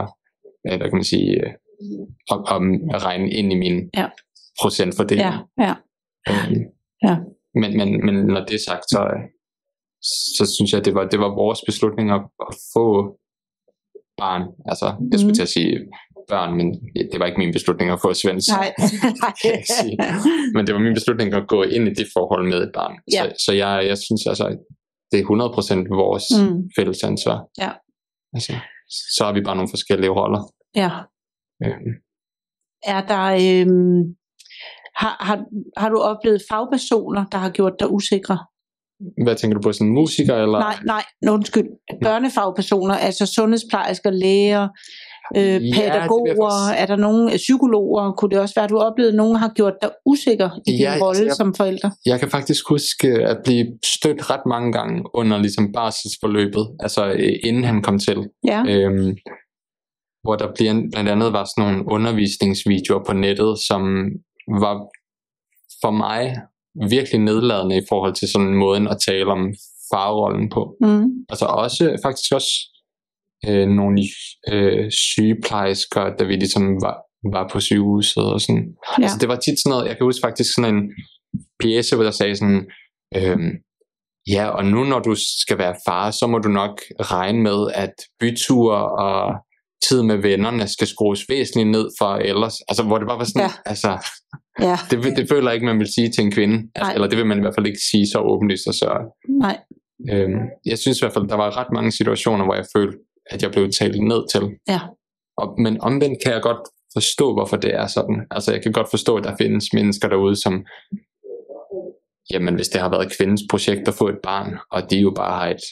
[0.67, 1.53] øh, hvad kan man sige, øh,
[2.33, 2.39] at,
[2.95, 4.07] at regne ind i min Ja.
[4.63, 5.29] procentfordeling.
[5.29, 5.75] Ja, ja.
[6.29, 6.63] Øhm,
[7.03, 7.17] Ja.
[7.61, 9.01] Men, men, men når det er sagt, så,
[10.37, 12.87] så synes jeg, at det var, det var vores beslutning at, at få
[14.23, 14.43] barn.
[14.71, 15.35] Altså, jeg skulle Mhm.
[15.35, 15.73] til at sige
[16.29, 16.67] børn, men
[17.13, 18.49] det var ikke min beslutning at få Svends.
[18.49, 18.73] Nej.
[20.55, 22.95] Men det var min beslutning at gå ind i det forhold med et barn.
[23.13, 23.23] Ja.
[23.23, 24.47] Så, så jeg, jeg synes altså,
[25.13, 26.63] det er 100% vores Mm.
[26.79, 27.39] fælles ansvar.
[27.59, 27.71] Ja.
[28.35, 28.53] Altså,
[29.17, 30.43] så har vi bare nogle forskellige roller.
[30.83, 30.91] ja.
[31.65, 31.93] Øhm,
[32.95, 34.03] Er der, øhm,
[34.97, 35.39] har, har,
[35.77, 38.39] har du oplevet fagpersoner, der har gjort dig usikre?
[39.25, 40.35] Hvad tænker du på, sådan en musiker?
[40.35, 40.59] Eller?
[40.59, 41.69] Nej, nej, undskyld.
[42.03, 44.69] Børnefagpersoner, altså sundhedsplejersker, læger,
[45.37, 49.13] øh, pædagoger, faktisk- er der nogen øh, psykologer, kunne det også være, at du oplevede,
[49.13, 51.91] at nogen har gjort dig usikker i din Ja, altså, rolle jeg- som forælder?
[52.07, 53.67] Jeg kan faktisk huske at blive
[53.97, 58.19] stødt ret mange gange under ligesom barselsforløbet, altså øh, inden han kom til.
[58.45, 59.17] Ja, Øhm,
[60.25, 63.83] hvor der bliver, blandt andet var sådan nogle undervisningsvideoer på nettet, som
[64.63, 64.75] var
[65.83, 66.37] for mig
[66.91, 69.55] virkelig nedladende i forhold til sådan måden at tale om
[69.93, 70.77] farrollen på.
[70.81, 72.51] mm, Altså også, faktisk også
[73.49, 74.03] øh, nogle
[74.53, 76.97] øh, sygeplejersker, da vi ligesom var,
[77.33, 78.65] var på sygehuset og sådan.
[78.99, 79.03] Ja.
[79.03, 80.83] Altså det var tit sådan noget, jeg kan huske faktisk sådan en
[81.61, 82.67] pjæse, hvor der sagde sådan,
[83.17, 83.39] øh,
[84.29, 87.95] Ja, og nu når du skal være far, så må du nok regne med, at
[88.21, 89.35] byture og
[89.89, 92.55] tid med vennerne skal skrues væsentligt ned for ellers.
[92.69, 93.53] Altså, hvor det bare var sådan, ja.
[93.67, 93.99] altså,
[94.61, 94.77] Ja.
[94.91, 96.57] det, det føler jeg ikke, man vil sige til en kvinde.
[96.75, 96.95] Altså, Nej.
[96.95, 98.91] eller det vil man i hvert fald ikke sige så åbenlyst og så.
[99.45, 99.57] Nej.
[100.13, 102.99] Øhm, jeg synes i hvert fald, der var ret mange situationer, hvor jeg følte,
[103.31, 104.43] at jeg blev talt ned til.
[104.69, 104.81] Ja.
[105.39, 108.27] Og, men omvendt kan jeg godt forstå, hvorfor det er sådan.
[108.31, 110.65] Altså, jeg kan godt forstå, at der findes mennesker derude, som
[112.31, 115.39] jamen, hvis det har været kvindens projekt at få et barn, og de jo bare
[115.39, 115.63] har et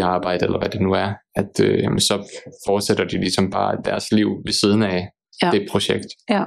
[0.00, 3.78] 9-4 arbejde, eller hvad det nu er, at øh, jamen, så fortsætter de ligesom bare
[3.84, 5.08] deres liv ved siden af
[5.42, 5.50] Ja.
[5.50, 6.06] det projekt.
[6.30, 6.44] Ja.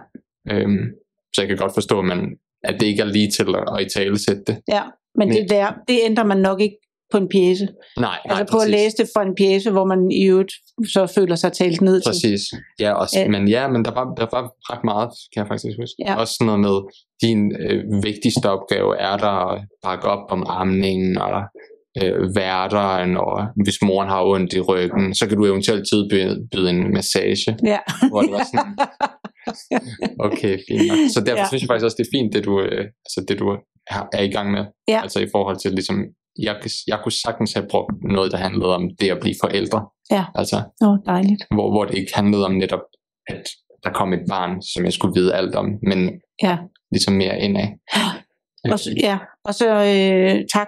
[0.52, 0.86] Øhm,
[1.34, 3.86] så jeg kan godt forstå, at, man, at det ikke er lige til at, at
[3.86, 4.62] i tale sætte det.
[4.68, 4.84] Ja,
[5.16, 6.78] men det der, det ændrer man nok ikke
[7.14, 7.66] på en pjæse.
[7.68, 8.72] Nej, nej, Altså på at præcis.
[8.78, 10.54] læse det fra en pjæse, hvor man i øvrigt
[10.96, 12.10] så føler sig talt ned til.
[12.10, 12.42] Præcis.
[12.80, 13.28] Ja, også, Ja.
[13.34, 15.96] men ja, men der var, der var ret meget, kan jeg faktisk huske.
[16.06, 16.16] Ja.
[16.22, 16.78] Også sådan noget med,
[17.26, 21.42] din øh, vigtigste opgave er der at bakke op om amningen, og
[22.04, 23.34] øh, værteren, og
[23.64, 27.80] hvis moren har ondt i ryggen, så kan du eventuelt tilbyde byde en massage, Ja.
[28.10, 28.74] hvor det var sådan,
[30.28, 30.98] okay, fint nok.
[31.14, 31.48] Så derfor Ja.
[31.48, 33.58] synes jeg faktisk også, det er fint, det du, øh, altså det du er,
[34.14, 34.64] er i gang med.
[34.88, 35.00] Ja.
[35.02, 35.98] Altså i forhold til ligesom,
[36.40, 36.56] jeg,
[36.88, 39.86] jeg kunne sagtens have brugt noget, der handlede om det at blive forældre.
[40.12, 40.26] Ja.
[40.36, 41.44] Altså, Nå, dejligt.
[41.52, 42.80] hvor, hvor det ikke handlede om netop,
[43.28, 43.44] at
[43.84, 46.12] der kom et barn, som jeg skulle vide alt om, men
[46.44, 46.58] Ja.
[46.92, 47.68] ligesom mere indad.
[48.72, 50.68] Og så, ja, og så øh, tak.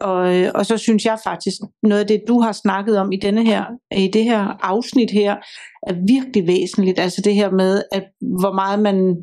[0.00, 3.16] Og, øh, og så synes jeg faktisk, noget af det, du har snakket om i,
[3.16, 3.64] denne her,
[3.96, 5.36] i det her afsnit her,
[5.86, 6.98] er virkelig væsentligt.
[6.98, 8.04] Altså det her med, at
[8.40, 9.16] hvor meget man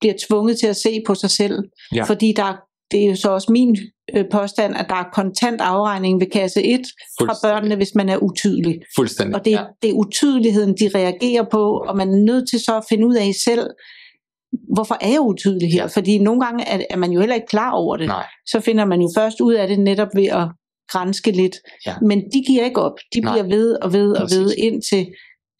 [0.00, 1.58] bliver tvunget til at se på sig selv.
[1.94, 2.02] Ja.
[2.04, 2.56] Fordi der,
[2.90, 3.76] det er jo så også min
[4.14, 6.80] øh, påstand, at der er kontant afregning ved kasse 1
[7.20, 8.80] fra børnene, hvis man er utydelig.
[8.96, 9.34] Fuldstændig.
[9.34, 9.64] Og det, ja.
[9.82, 13.14] det er utydeligheden, de reagerer på, og man er nødt til så at finde ud
[13.14, 13.70] af selv,
[14.74, 15.86] hvorfor er jeg utydelig her?
[15.86, 18.06] Fordi nogle gange er, er man jo heller ikke klar over det.
[18.06, 20.48] Nej, Så finder man jo først ud af det netop ved at
[20.92, 21.56] grænske lidt.
[21.86, 21.94] Ja.
[22.02, 22.98] Men de giver ikke op.
[23.14, 23.32] De Nej.
[23.32, 24.64] bliver ved og ved og ved, Præcis.
[24.64, 25.06] indtil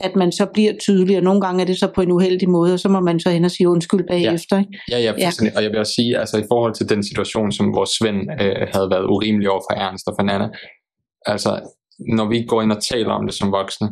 [0.00, 2.72] at man så bliver tydelig, og nogle gange er det så på en uheldig måde,
[2.72, 4.58] og så må man så hen og sige undskyld bagefter.
[4.58, 4.78] Ikke?
[4.90, 5.56] ja, ja, fuldstændig.
[5.56, 8.68] Og jeg vil også sige, altså i forhold til den situation, som vores Svend øh,
[8.74, 10.48] havde været urimelig over for Ernst og for Nana,
[11.26, 11.60] altså
[12.16, 13.88] når vi går ind og taler om det som voksne,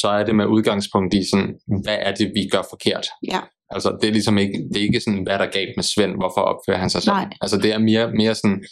[0.00, 3.06] så er det med udgangspunkt i sådan, hvad er det, vi gør forkert?
[3.32, 3.40] Ja.
[3.70, 6.14] Altså det er ligesom ikke, det er ikke sådan, hvad er der galt med Svend,
[6.16, 7.22] hvorfor opfører han sig sådan?
[7.22, 7.36] Nej.
[7.40, 8.64] Altså det er mere, mere sådan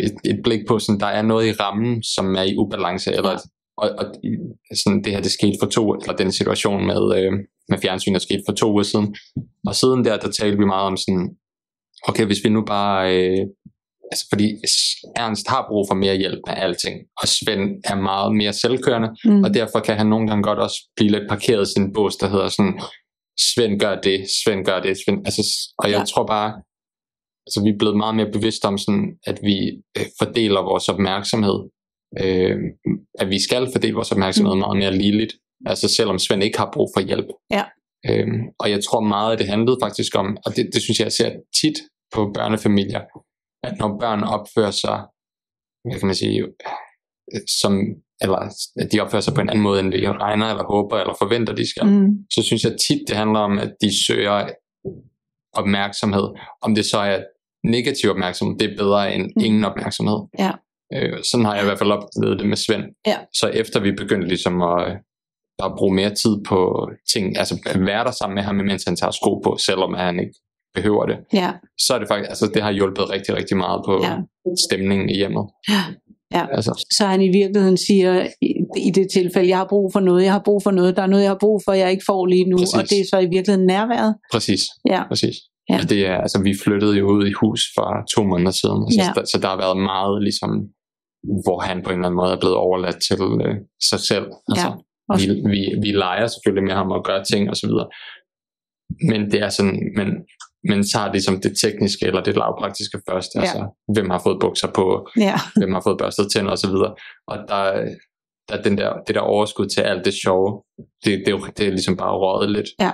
[0.00, 3.30] et, et blik på, sådan, der er noget i rammen, som er i ubalance, eller
[3.30, 3.36] Ja.
[3.82, 4.04] Og, og
[4.82, 7.32] sådan, det her det skete for to, eller den situation med, øh,
[7.68, 9.16] med fjernsyn, der skete for to uger siden.
[9.66, 11.24] Og siden der, der talte vi meget om sådan,
[12.08, 13.38] okay, hvis vi nu bare, øh,
[14.12, 14.46] altså fordi
[15.16, 19.42] Ernst har brug for mere hjælp med alting, og Svend er meget mere selvkørende, Mm.
[19.44, 22.28] og derfor kan han nogle gange godt også blive lidt parkeret i sin bås, der
[22.28, 22.80] hedder sådan,
[23.54, 25.42] Svend gør det, Svend gør det, Svend, altså,
[25.78, 26.04] og jeg Ja.
[26.04, 26.50] tror bare,
[27.46, 29.56] altså vi er blevet meget mere bevidste om sådan, at vi
[29.98, 31.58] øh, fordeler vores opmærksomhed,
[32.22, 32.56] øh,
[33.18, 34.58] at vi skal fordele vores opmærksomhed Mm.
[34.60, 35.32] meget mere ligeligt,
[35.66, 37.26] altså selvom Svend ikke har brug for hjælp.
[37.50, 37.64] Ja.
[38.10, 41.04] Øhm, og jeg tror meget, at det handlede faktisk om, og det, det synes jeg,
[41.04, 41.30] jeg ser
[41.60, 41.78] tit
[42.14, 43.00] på børnefamilier,
[43.62, 44.98] at når børn opfører sig,
[45.84, 46.44] hvad kan man sige,
[47.60, 47.72] som,
[48.20, 48.38] eller
[48.82, 51.54] at de opfører sig på en anden måde, end vi regner, eller håber, eller forventer,
[51.54, 52.08] de skal, Mm.
[52.34, 54.48] så synes jeg tit, det handler om, at de søger
[55.52, 56.28] opmærksomhed.
[56.62, 57.22] Om det så er
[57.64, 59.44] negativ opmærksomhed, det er bedre end Mm.
[59.44, 60.18] ingen opmærksomhed.
[60.38, 60.52] Ja.
[60.94, 62.84] Øh, sådan har jeg i hvert fald oplevet det med Svend.
[63.06, 63.16] Ja.
[63.34, 64.96] Så efter vi begyndte ligesom at,
[65.64, 68.96] at bruge mere tid på ting, altså at være der sammen med ham, mens han
[68.96, 70.34] tager sko på, selvom han ikke
[70.74, 74.00] behøver det, Ja, så er det faktisk, altså det har hjulpet rigtig, rigtig meget på
[74.02, 74.16] Ja.
[74.68, 75.44] stemningen i hjemmet.
[76.34, 76.46] Ja.
[76.52, 78.26] Altså, så han i virkeligheden siger
[78.76, 81.06] i, det tilfælde, jeg har brug for noget, jeg har brug for noget, der er
[81.06, 82.74] noget, jeg har brug for, jeg ikke får lige nu, Præcis.
[82.74, 84.14] og det er så i virkeligheden nærværet.
[84.32, 85.08] præcis, Ja.
[85.08, 85.36] præcis.
[85.70, 85.78] Ja.
[85.82, 88.98] Og det er, altså, vi flyttede jo ud i hus for to måneder siden, så,
[89.04, 89.12] Ja.
[89.20, 90.50] der, så der har været meget ligesom,
[91.44, 93.16] hvor han på en eller anden måde er blevet overladt til
[93.46, 93.54] øh,
[93.90, 94.26] sig selv.
[94.50, 94.68] Altså,
[95.08, 97.88] Og- vi, vi, vi leger selvfølgelig med ham og gør ting og så videre.
[99.10, 100.08] Men det er sådan, men,
[100.68, 103.30] men tager ligesom det tekniske eller det lavpraktiske først.
[103.34, 103.40] Ja.
[103.40, 103.60] Altså,
[103.94, 106.94] hvem har fået bukser på, Ja, hvem har fået børstet tænder og så videre.
[107.26, 107.62] Og der,
[108.48, 110.62] der er den der, det der overskud til alt det sjove,
[111.04, 112.66] det, det, er, det er ligesom bare røget lidt.
[112.80, 112.92] Ja.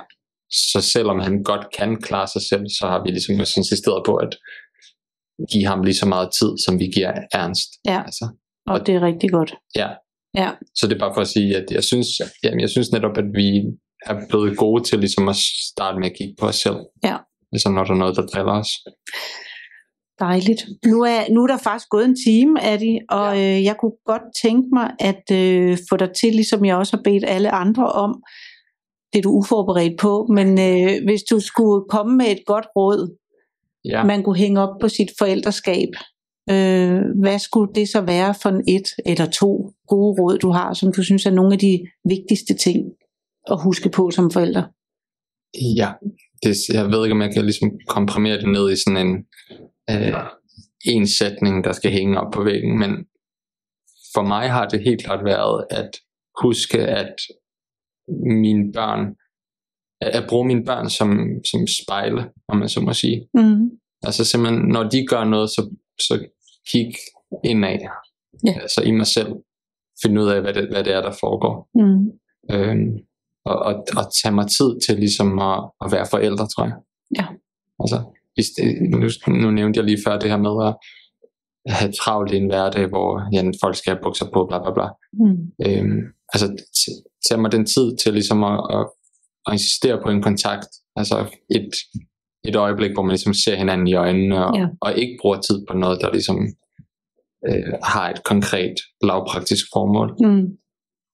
[0.72, 4.32] Så selvom han godt kan klare sig selv, så har vi ligesom insisteret på at
[5.52, 7.68] give ham lige så meget tid, som vi giver Ernst.
[7.86, 8.02] Ja.
[8.06, 8.28] Altså,
[8.66, 9.54] og det er rigtig godt.
[9.76, 9.88] ja.
[10.36, 10.50] Ja.
[10.74, 12.08] Så det er bare for at sige, at jeg synes,
[12.44, 13.48] jamen, jeg synes netop, at vi
[14.06, 15.36] er blevet gode til ligesom at
[15.72, 16.76] starte med at kigge på os selv.
[17.04, 17.16] Ja.
[17.52, 18.70] Ligesom når der er noget, der driller os.
[20.20, 20.62] Dejligt.
[20.86, 23.56] Nu er, nu er der faktisk gået en time det, og ja.
[23.56, 27.02] øh, jeg kunne godt tænke mig at øh, få dig til, ligesom jeg også har
[27.02, 28.22] bedt alle andre om,
[29.12, 33.16] det er du uforberedt på, men øh, hvis du skulle komme med et godt råd,
[33.84, 34.04] Ja.
[34.04, 35.88] man kunne hænge op på sit forældreskab,
[36.50, 40.92] øh, hvad skulle det så være for et eller to gode råd, du har, som
[40.92, 42.78] du synes er nogle af de vigtigste ting
[43.50, 44.68] at huske på som forældre?
[45.76, 45.92] Ja,
[46.42, 49.16] det, jeg ved ikke, om jeg kan ligesom komprimere det ned i sådan en
[49.90, 50.14] øh,
[50.84, 52.90] en sætning, der skal hænge op på væggen, men
[54.14, 55.90] for mig har det helt klart været at
[56.42, 57.14] huske, at
[58.42, 59.14] mine børn,
[60.00, 63.28] at bruge mine børn som, som spejle, om man så må sige.
[63.34, 63.70] Mm.
[64.02, 66.26] Altså simpelthen, når de gør noget, så, så
[66.70, 66.94] kig
[67.44, 67.78] indad.
[68.46, 68.60] Ja.
[68.60, 69.32] Altså i mig selv.
[70.02, 71.68] Finde ud af, hvad det, hvad det er, der foregår.
[71.74, 72.10] Mm.
[72.50, 72.98] Øhm,
[73.44, 76.74] og, og, og tage mig tid til ligesom at, at være forældre, tror jeg.
[77.18, 77.26] Ja.
[77.80, 77.98] Altså,
[78.90, 79.08] nu,
[79.40, 80.74] nu nævnte jeg lige før det her med at
[81.74, 84.88] have travlt i en hverdag, hvor ja, folk skal have bukser på, bla bla bla.
[85.12, 85.38] Mm.
[85.66, 86.00] Øhm,
[86.32, 86.46] altså,
[87.28, 88.86] tage mig den tid til ligesom at, at,
[89.46, 90.68] at insistere på en kontakt.
[90.96, 91.16] Altså
[91.50, 91.70] et,
[92.44, 94.66] et øjeblik, hvor man ligesom ser hinanden i øjnene, og, Ja.
[94.80, 96.38] og ikke bruger tid på noget, der ligesom
[97.48, 100.08] øh, har et konkret, lavpraktisk formål.
[100.20, 100.46] Mm.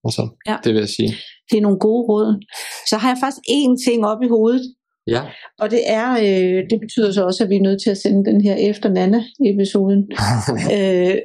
[0.04, 0.56] Altså, Ja.
[0.64, 1.12] det vil jeg sige.
[1.50, 2.44] Det er nogle gode råd.
[2.90, 4.74] Så har jeg faktisk én ting op i hovedet,
[5.06, 5.22] Ja,
[5.58, 8.30] og det er, øh, det betyder så også, at vi er nødt til at sende
[8.30, 10.02] den her efter Nana-episoden.
[10.76, 11.16] øh,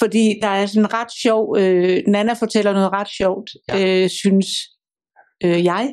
[0.00, 4.02] fordi der er sådan ret sjov, øh, Nana fortæller noget ret sjovt, Ja.
[4.02, 4.46] øh, synes
[5.44, 5.92] øh, jeg,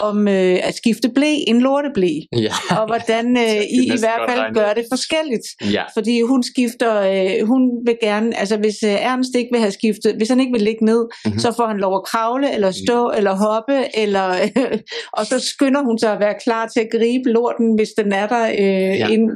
[0.00, 4.38] om øh, at skifte blæ, en lorteblæ, ja, og hvordan øh, I i hvert fald
[4.40, 4.56] regnet.
[4.56, 5.46] gør det forskelligt.
[5.72, 5.82] ja.
[5.96, 6.92] Fordi hun skifter,
[7.40, 10.52] øh, hun vil gerne, altså hvis øh, Ernst ikke vil have skiftet, hvis han ikke
[10.52, 11.10] vil ligge ned, Mhm.
[11.24, 11.38] mm-hmm.
[11.38, 13.16] så får han lov at kravle, eller stå, mm.
[13.16, 14.78] eller hoppe, eller, øh,
[15.18, 18.26] og så skynder hun sig at være klar til at gribe lorten, hvis den er
[18.26, 18.44] der.
[18.48, 19.08] Øh, Ja.
[19.08, 19.30] ind,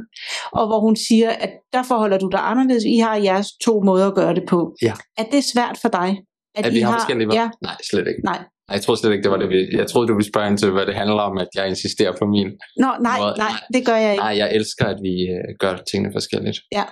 [0.51, 2.83] og hvor hun siger, at der forholder du dig anderledes.
[2.83, 4.75] I har jeres to måder at gøre det på.
[4.81, 4.93] Ja.
[5.17, 6.17] Er det svært for dig?
[6.55, 7.37] At, at vi har, forskellige valg?
[7.37, 8.21] Ja, Nej, slet ikke.
[8.23, 8.39] nej.
[8.73, 9.49] Jeg troede slet ikke, det var det.
[9.49, 12.13] vi- Jeg troede, du ville spørge ind til, hvad det handler om, at jeg insisterer
[12.19, 12.47] på min.
[12.77, 14.21] Nå, nej, Måde- nej, det gør jeg ikke.
[14.23, 16.57] Nej, jeg elsker, at vi øh, gør tingene forskelligt.
[16.71, 16.83] Ja.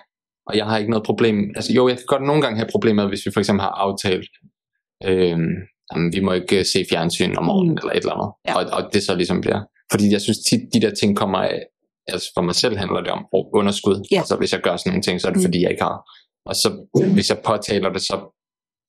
[0.48, 1.38] Og jeg har ikke noget problem.
[1.56, 4.30] Altså jo, jeg kan godt nogle gange have problemer, hvis vi for eksempel har aftalt,
[5.06, 5.38] øh,
[5.94, 7.74] jamen, vi må ikke øh, se fjernsyn om morgenen, Mm.
[7.74, 7.78] mm.
[7.82, 8.32] eller et eller andet.
[8.48, 8.54] Ja.
[8.58, 9.60] Og, og det så ligesom bliver.
[9.92, 11.60] Fordi jeg synes tit, de der ting kommer af,
[12.08, 14.08] altså for mig selv handler det om underskud.
[14.12, 14.18] Ja.
[14.18, 15.46] Altså hvis jeg gør sådan nogle ting, så er det Mm.
[15.48, 15.98] fordi, jeg ikke har.
[16.46, 16.70] Og så
[17.14, 18.16] hvis jeg påtaler det, så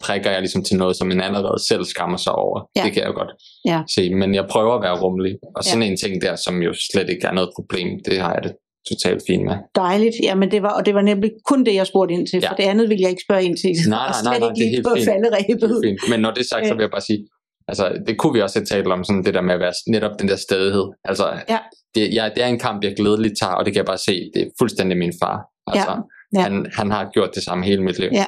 [0.01, 2.61] prikker jeg ligesom til noget, som en allerede selv skammer sig over.
[2.77, 2.83] Ja.
[2.85, 3.31] Det kan jeg jo godt
[3.67, 3.83] Ja.
[3.95, 4.15] se.
[4.15, 5.35] Men jeg prøver at være rummelig.
[5.57, 8.43] Og sådan en ting der, som jo slet ikke er noget problem, det har jeg
[8.43, 8.53] det
[8.91, 9.57] totalt fint med.
[9.77, 10.15] Dejligt.
[10.23, 12.51] Jamen, det var, og det var nemlig kun det, jeg spurgte ind til, Ja.
[12.51, 13.71] for det andet ville jeg ikke spørge ind til.
[13.91, 15.07] Nej, nej, nej, nej, det er helt på fint.
[15.11, 15.61] falderæbet.
[15.71, 16.01] Det er fint.
[16.11, 17.21] Men når det er sagt, så vil jeg bare sige,
[17.69, 20.15] altså det kunne vi også have talt om, sådan det der med at være netop
[20.21, 20.87] den der stedighed.
[21.05, 21.59] Altså, Ja.
[21.95, 24.15] det, ja, det er en kamp, jeg glædeligt tager, og det kan jeg bare se,
[24.35, 25.39] det er fuldstændig min far.
[25.73, 25.97] Altså, Ja.
[26.37, 28.11] Han, han har gjort det samme hele mit liv.
[28.13, 28.27] Ja.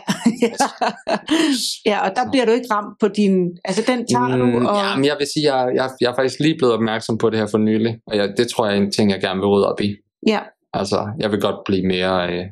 [1.90, 3.34] ja, og der bliver du ikke ramt på din...
[3.64, 4.76] Altså, den tager du, Mm, og...
[4.76, 7.38] Ja, men jeg vil sige, jeg, jeg, jeg er faktisk lige blevet opmærksom på det
[7.38, 9.72] her for nylig, og jeg, det tror jeg er en ting, jeg gerne vil rydde
[9.72, 9.96] op i.
[10.26, 10.40] Ja,
[10.74, 12.44] Altså, jeg vil godt blive mere øh,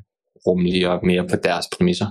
[0.46, 2.06] rummelig og mere på deres præmisser.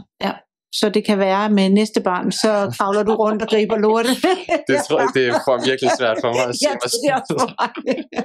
[0.71, 4.09] Så det kan være med næste barn, så kravler du rundt og griber lorte.
[4.69, 7.15] Det tror jeg, det er for virkelig svært for mig at se Ja, det er
[7.19, 7.69] også for mig.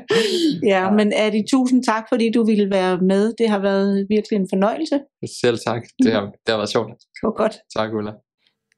[0.75, 3.33] ja, men Adi, tusind tak, fordi du ville være med.
[3.39, 5.01] Det har været virkelig en fornøjelse.
[5.41, 5.83] Selv tak.
[6.03, 6.89] Det har, det har været sjovt.
[6.89, 7.55] Det var godt.
[7.77, 8.13] Tak, Ulla.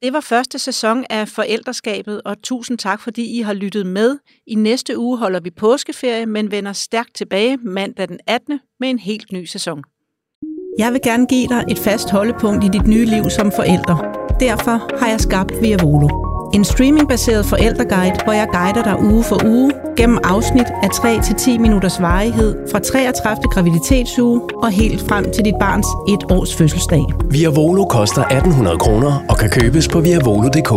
[0.01, 4.17] Det var første sæson af Forældreskabet, og tusind tak, fordi I har lyttet med.
[4.47, 8.59] I næste uge holder vi påskeferie, men vender stærkt tilbage mandag den 18.
[8.79, 9.83] med en helt ny sæson.
[10.77, 13.97] Jeg vil gerne give dig et fast holdepunkt i dit nye liv som forælder.
[14.39, 16.09] Derfor har jeg skabt Via Volo.
[16.53, 22.01] En streamingbaseret forældreguide, hvor jeg guider dig uge for uge gennem afsnit af 3-10 minutters
[22.01, 23.43] varighed fra 33.
[23.53, 27.03] graviditetsuge og helt frem til dit barns et års fødselsdag.
[27.29, 30.71] Via Volo koster 1800 kroner og kan købes på viavolo.dk.